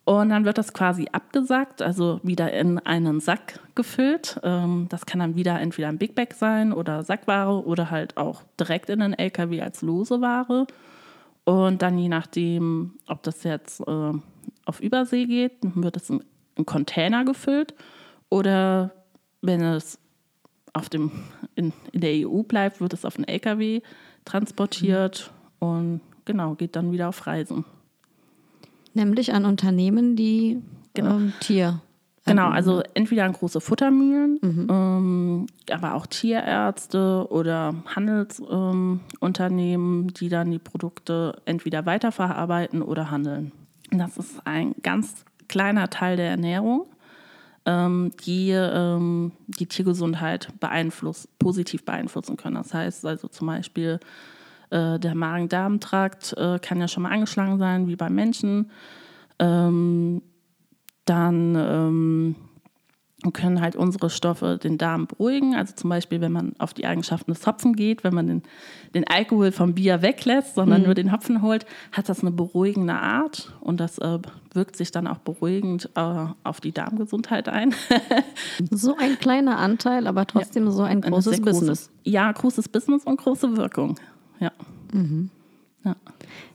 [0.05, 4.39] Und dann wird das quasi abgesackt, also wieder in einen Sack gefüllt.
[4.43, 8.43] Ähm, das kann dann wieder entweder ein Big Bag sein oder Sackware oder halt auch
[8.59, 10.67] direkt in den LKW als lose Ware.
[11.45, 14.13] Und dann je nachdem, ob das jetzt äh,
[14.67, 16.23] auf Übersee geht, wird es in
[16.61, 17.75] einen Container gefüllt
[18.29, 18.93] oder
[19.43, 19.99] wenn es
[20.73, 21.11] auf dem,
[21.55, 23.81] in, in der EU bleibt, wird es auf einen LKW
[24.25, 25.69] transportiert mhm.
[25.69, 27.65] und genau, geht dann wieder auf Reisen.
[28.95, 30.63] Nämlich an Unternehmen, die
[30.95, 31.17] genau.
[31.17, 31.81] ähm, Tier.
[32.27, 34.67] Genau, also entweder an große Futtermühlen, mhm.
[34.71, 43.53] ähm, aber auch Tierärzte oder Handelsunternehmen, ähm, die dann die Produkte entweder weiterverarbeiten oder handeln.
[43.91, 46.87] Das ist ein ganz kleiner Teil der Ernährung,
[47.67, 52.57] ähm, die ähm, die Tiergesundheit beeinfluss, positiv beeinflussen können.
[52.57, 54.01] Das heißt also zum Beispiel
[54.73, 58.71] Äh, der Magen-Darm-Trakt äh, kann ja schon mal angeschlagen sein, wie beim Menschen.
[59.41, 60.23] Ähm,
[61.07, 61.57] dann
[63.25, 65.55] ähm, können halt unsere Stoffe den Darm beruhigen.
[65.55, 68.43] Also zum Beispiel, wenn man auf die Eigenschaften des Hopfen geht, wenn man den,
[68.95, 70.87] den Alkohol vom Bier weglässt, sondern mhm.
[70.87, 74.19] nur den Hopfen holt, hat das eine beruhigende Art und das äh,
[74.53, 77.75] wirkt sich dann auch beruhigend äh, auf die Darmgesundheit ein.
[78.71, 80.71] so ein kleiner Anteil, aber trotzdem ja.
[80.71, 81.91] so ein großes Business.
[82.05, 83.97] ja, großes Business und große Wirkung.
[84.39, 84.53] Ja.
[84.93, 85.31] Mhm.
[85.85, 85.97] ja.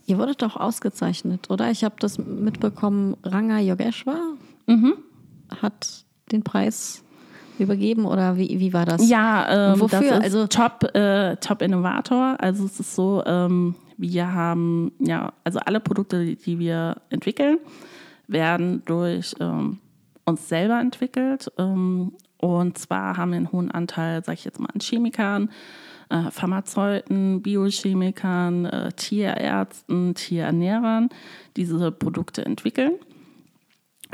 [0.06, 1.70] Ihr wurdet doch ausgezeichnet, oder?
[1.70, 4.20] Ich habe das mitbekommen, Ranga Yogeshwar
[4.66, 4.94] mhm.
[5.60, 7.02] hat den Preis
[7.58, 9.08] übergeben oder wie, wie war das?
[9.08, 10.20] Ja, ähm, wofür?
[10.20, 12.36] also Top, äh, Top Innovator.
[12.38, 17.58] Also es ist so, ähm, wir haben ja, also alle Produkte, die wir entwickeln,
[18.28, 19.78] werden durch ähm,
[20.24, 21.50] uns selber entwickelt.
[21.58, 25.50] Ähm, und zwar haben wir einen hohen Anteil, sage ich jetzt mal, an Chemikern,
[26.10, 31.08] äh, Pharmazeuten, Biochemikern, äh, Tierärzten, Tierernährern,
[31.56, 32.92] die diese Produkte entwickeln.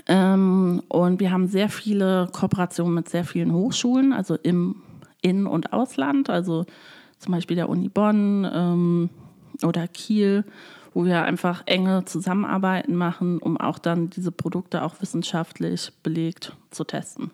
[0.07, 4.76] Ähm, und wir haben sehr viele Kooperationen mit sehr vielen Hochschulen, also im
[5.20, 6.64] In- und Ausland, also
[7.18, 9.11] zum Beispiel der Uni Bonn ähm,
[9.62, 10.44] oder Kiel,
[10.92, 16.84] wo wir einfach enge Zusammenarbeiten machen, um auch dann diese Produkte auch wissenschaftlich belegt zu
[16.84, 17.30] testen.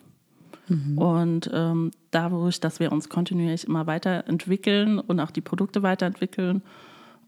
[0.69, 0.99] Mhm.
[0.99, 6.63] Und ähm, dadurch, dass wir uns kontinuierlich immer weiterentwickeln und auch die Produkte weiterentwickeln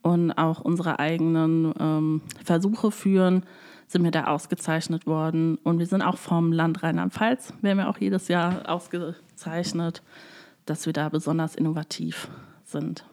[0.02, 3.44] und auch unsere eigenen ähm, Versuche führen,
[3.90, 5.56] sind wir da ausgezeichnet worden.
[5.64, 10.02] Und wir sind auch vom Land Rheinland-Pfalz, werden wir auch jedes Jahr ausgezeichnet,
[10.64, 12.28] dass wir da besonders innovativ
[12.64, 13.04] sind.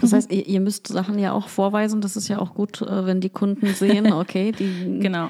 [0.00, 2.00] Das heißt, ihr, müsst Sachen ja auch vorweisen.
[2.00, 5.28] Das ist ja auch gut, äh, wenn die Kunden sehen, okay, die genau.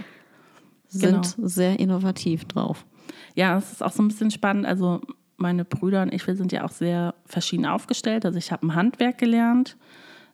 [0.86, 1.48] sind genau.
[1.48, 2.86] sehr innovativ drauf.
[3.34, 4.66] Ja, es ist auch so ein bisschen spannend.
[4.66, 5.00] Also
[5.36, 8.24] meine Brüder und ich, wir sind ja auch sehr verschieden aufgestellt.
[8.24, 9.76] Also ich habe ein Handwerk gelernt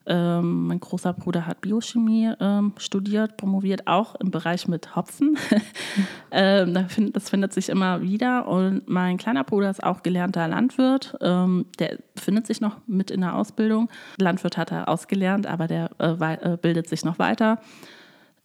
[0.08, 5.36] ähm, mein großer Bruder hat Biochemie ähm, studiert, promoviert, auch im Bereich mit Hopfen.
[6.30, 8.48] ähm, das findet sich immer wieder.
[8.48, 11.16] Und mein kleiner Bruder ist auch gelernter Landwirt.
[11.20, 13.88] Ähm, der befindet sich noch mit in der Ausbildung.
[14.18, 17.60] Landwirt hat er ausgelernt, aber der äh, äh, bildet sich noch weiter.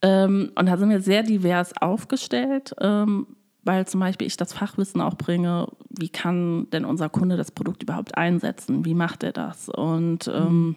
[0.02, 3.28] Ähm, und da sind wir sehr divers aufgestellt ähm,
[3.64, 7.84] weil zum Beispiel ich das Fachwissen auch bringe, wie kann denn unser Kunde das Produkt
[7.84, 9.70] überhaupt einsetzen, wie macht er das?
[9.70, 10.76] Und ähm,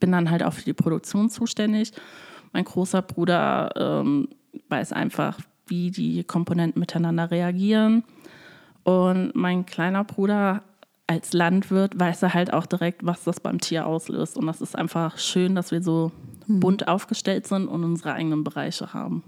[0.00, 1.92] bin dann halt auch für die Produktion zuständig.
[2.52, 4.28] Mein großer Bruder ähm,
[4.68, 8.04] weiß einfach, wie die Komponenten miteinander reagieren.
[8.82, 10.62] Und mein kleiner Bruder
[11.06, 14.36] als Landwirt weiß er halt auch direkt, was das beim Tier auslöst.
[14.38, 16.12] Und das ist einfach schön, dass wir so
[16.46, 16.60] hm.
[16.60, 19.22] bunt aufgestellt sind und unsere eigenen Bereiche haben.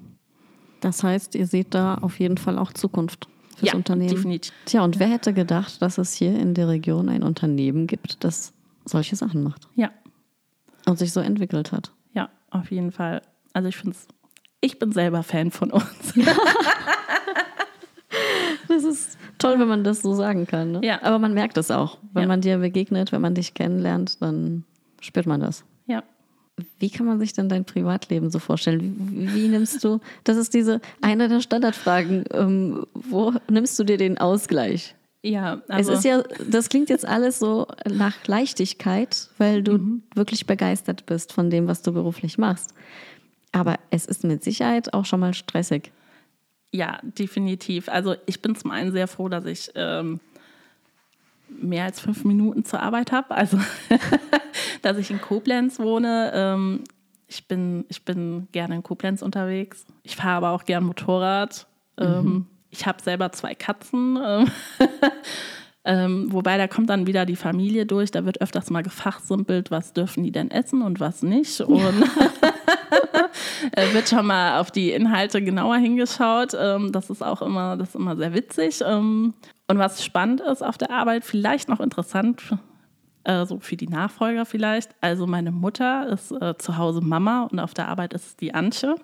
[0.80, 4.14] Das heißt, ihr seht da auf jeden Fall auch Zukunft fürs ja, Unternehmen.
[4.14, 4.52] Definitiv.
[4.66, 8.52] Tja, und wer hätte gedacht, dass es hier in der Region ein Unternehmen gibt, das
[8.84, 9.68] solche Sachen macht?
[9.74, 9.90] Ja,
[10.86, 11.92] und sich so entwickelt hat.
[12.14, 13.22] Ja, auf jeden Fall.
[13.52, 14.08] Also ich finde es,
[14.60, 16.14] ich bin selber Fan von uns.
[18.68, 20.72] das ist toll, wenn man das so sagen kann.
[20.72, 20.80] Ne?
[20.82, 21.02] Ja.
[21.02, 21.98] Aber man merkt es auch.
[22.12, 22.28] Wenn ja.
[22.28, 24.64] man dir begegnet, wenn man dich kennenlernt, dann
[25.00, 25.64] spürt man das.
[25.86, 26.02] Ja.
[26.78, 28.96] Wie kann man sich denn dein Privatleben so vorstellen?
[29.10, 33.98] Wie, wie nimmst du, das ist diese eine der Standardfragen, ähm, wo nimmst du dir
[33.98, 34.95] den Ausgleich?
[35.26, 40.02] Ja, also es ist ja, das klingt jetzt alles so nach Leichtigkeit, weil du mhm.
[40.14, 42.74] wirklich begeistert bist von dem, was du beruflich machst.
[43.50, 45.90] Aber es ist mit Sicherheit auch schon mal stressig.
[46.70, 47.88] Ja, definitiv.
[47.88, 50.20] Also ich bin zum einen sehr froh, dass ich ähm,
[51.48, 53.34] mehr als fünf Minuten zur Arbeit habe.
[53.34, 53.58] Also
[54.82, 56.30] dass ich in Koblenz wohne.
[56.34, 56.84] Ähm,
[57.26, 59.86] ich, bin, ich bin gerne in Koblenz unterwegs.
[60.04, 61.66] Ich fahre aber auch gern Motorrad.
[61.98, 62.46] Ähm, mhm
[62.76, 64.18] ich habe selber zwei Katzen.
[64.22, 64.50] Ähm,
[65.84, 69.92] ähm, wobei da kommt dann wieder die Familie durch, da wird öfters mal gefachsimpelt, was
[69.92, 71.60] dürfen die denn essen und was nicht.
[71.60, 71.82] Und
[73.92, 76.52] wird schon mal auf die Inhalte genauer hingeschaut.
[76.58, 78.80] Ähm, das ist auch immer, das immer sehr witzig.
[78.84, 79.34] Ähm,
[79.68, 82.54] und was spannend ist auf der Arbeit, vielleicht noch interessant,
[83.24, 84.90] äh, so für die Nachfolger vielleicht.
[85.00, 88.54] Also meine Mutter ist äh, zu Hause Mama und auf der Arbeit ist es die
[88.54, 88.96] Antje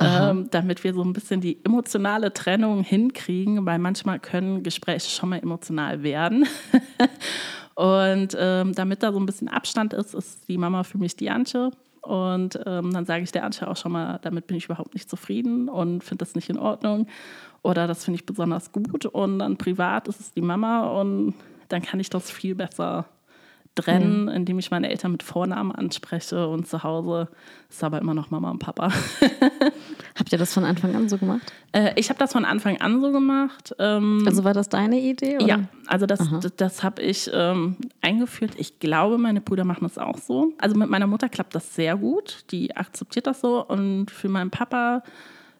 [0.00, 5.30] ähm, damit wir so ein bisschen die emotionale Trennung hinkriegen, weil manchmal können Gespräche schon
[5.30, 6.46] mal emotional werden.
[7.74, 11.30] und ähm, damit da so ein bisschen Abstand ist, ist die Mama für mich die
[11.30, 11.72] Antje.
[12.02, 15.10] Und ähm, dann sage ich der Antje auch schon mal, damit bin ich überhaupt nicht
[15.10, 17.06] zufrieden und finde das nicht in Ordnung.
[17.62, 19.04] Oder das finde ich besonders gut.
[19.04, 21.34] Und dann privat ist es die Mama und
[21.68, 23.06] dann kann ich das viel besser
[23.74, 24.28] trennen, mhm.
[24.28, 27.28] indem ich meine Eltern mit Vornamen anspreche und zu Hause
[27.68, 28.90] ist aber immer noch Mama und Papa.
[30.18, 31.52] Habt ihr das von Anfang an so gemacht?
[31.72, 33.74] Äh, ich habe das von Anfang an so gemacht.
[33.78, 35.36] Ähm, also war das deine Idee?
[35.36, 35.46] Oder?
[35.46, 38.52] Ja, also das, das, das habe ich ähm, eingeführt.
[38.56, 40.52] Ich glaube, meine Brüder machen das auch so.
[40.58, 42.44] Also mit meiner Mutter klappt das sehr gut.
[42.50, 45.02] Die akzeptiert das so und für meinen Papa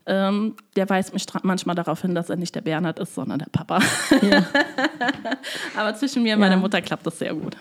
[0.08, 3.50] ähm, der weist mich manchmal darauf hin, dass er nicht der Bernhard ist, sondern der
[3.52, 3.80] Papa.
[4.22, 4.42] Ja.
[5.76, 7.58] Aber zwischen mir und meiner Mutter klappt das sehr gut.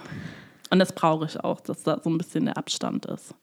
[0.70, 3.34] Und das brauche ich auch, dass da so ein bisschen der Abstand ist.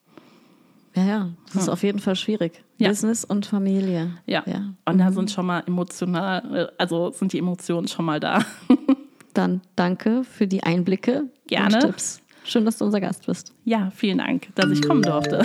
[0.95, 2.63] Ja, ja, das ist auf jeden Fall schwierig.
[2.79, 2.89] Ja.
[2.89, 4.13] Business und Familie.
[4.27, 4.45] Ja.
[4.47, 4.75] ja.
[4.85, 8.45] Und da sind schon mal emotional, also sind die Emotionen schon mal da.
[9.35, 11.75] Dann danke für die Einblicke Gerne.
[11.75, 12.21] und Tipps.
[12.45, 13.53] Schön, dass du unser Gast bist.
[13.65, 15.43] Ja, vielen Dank, dass ich kommen durfte.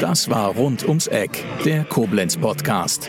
[0.00, 3.08] Das war Rund ums Eck, der Koblenz Podcast.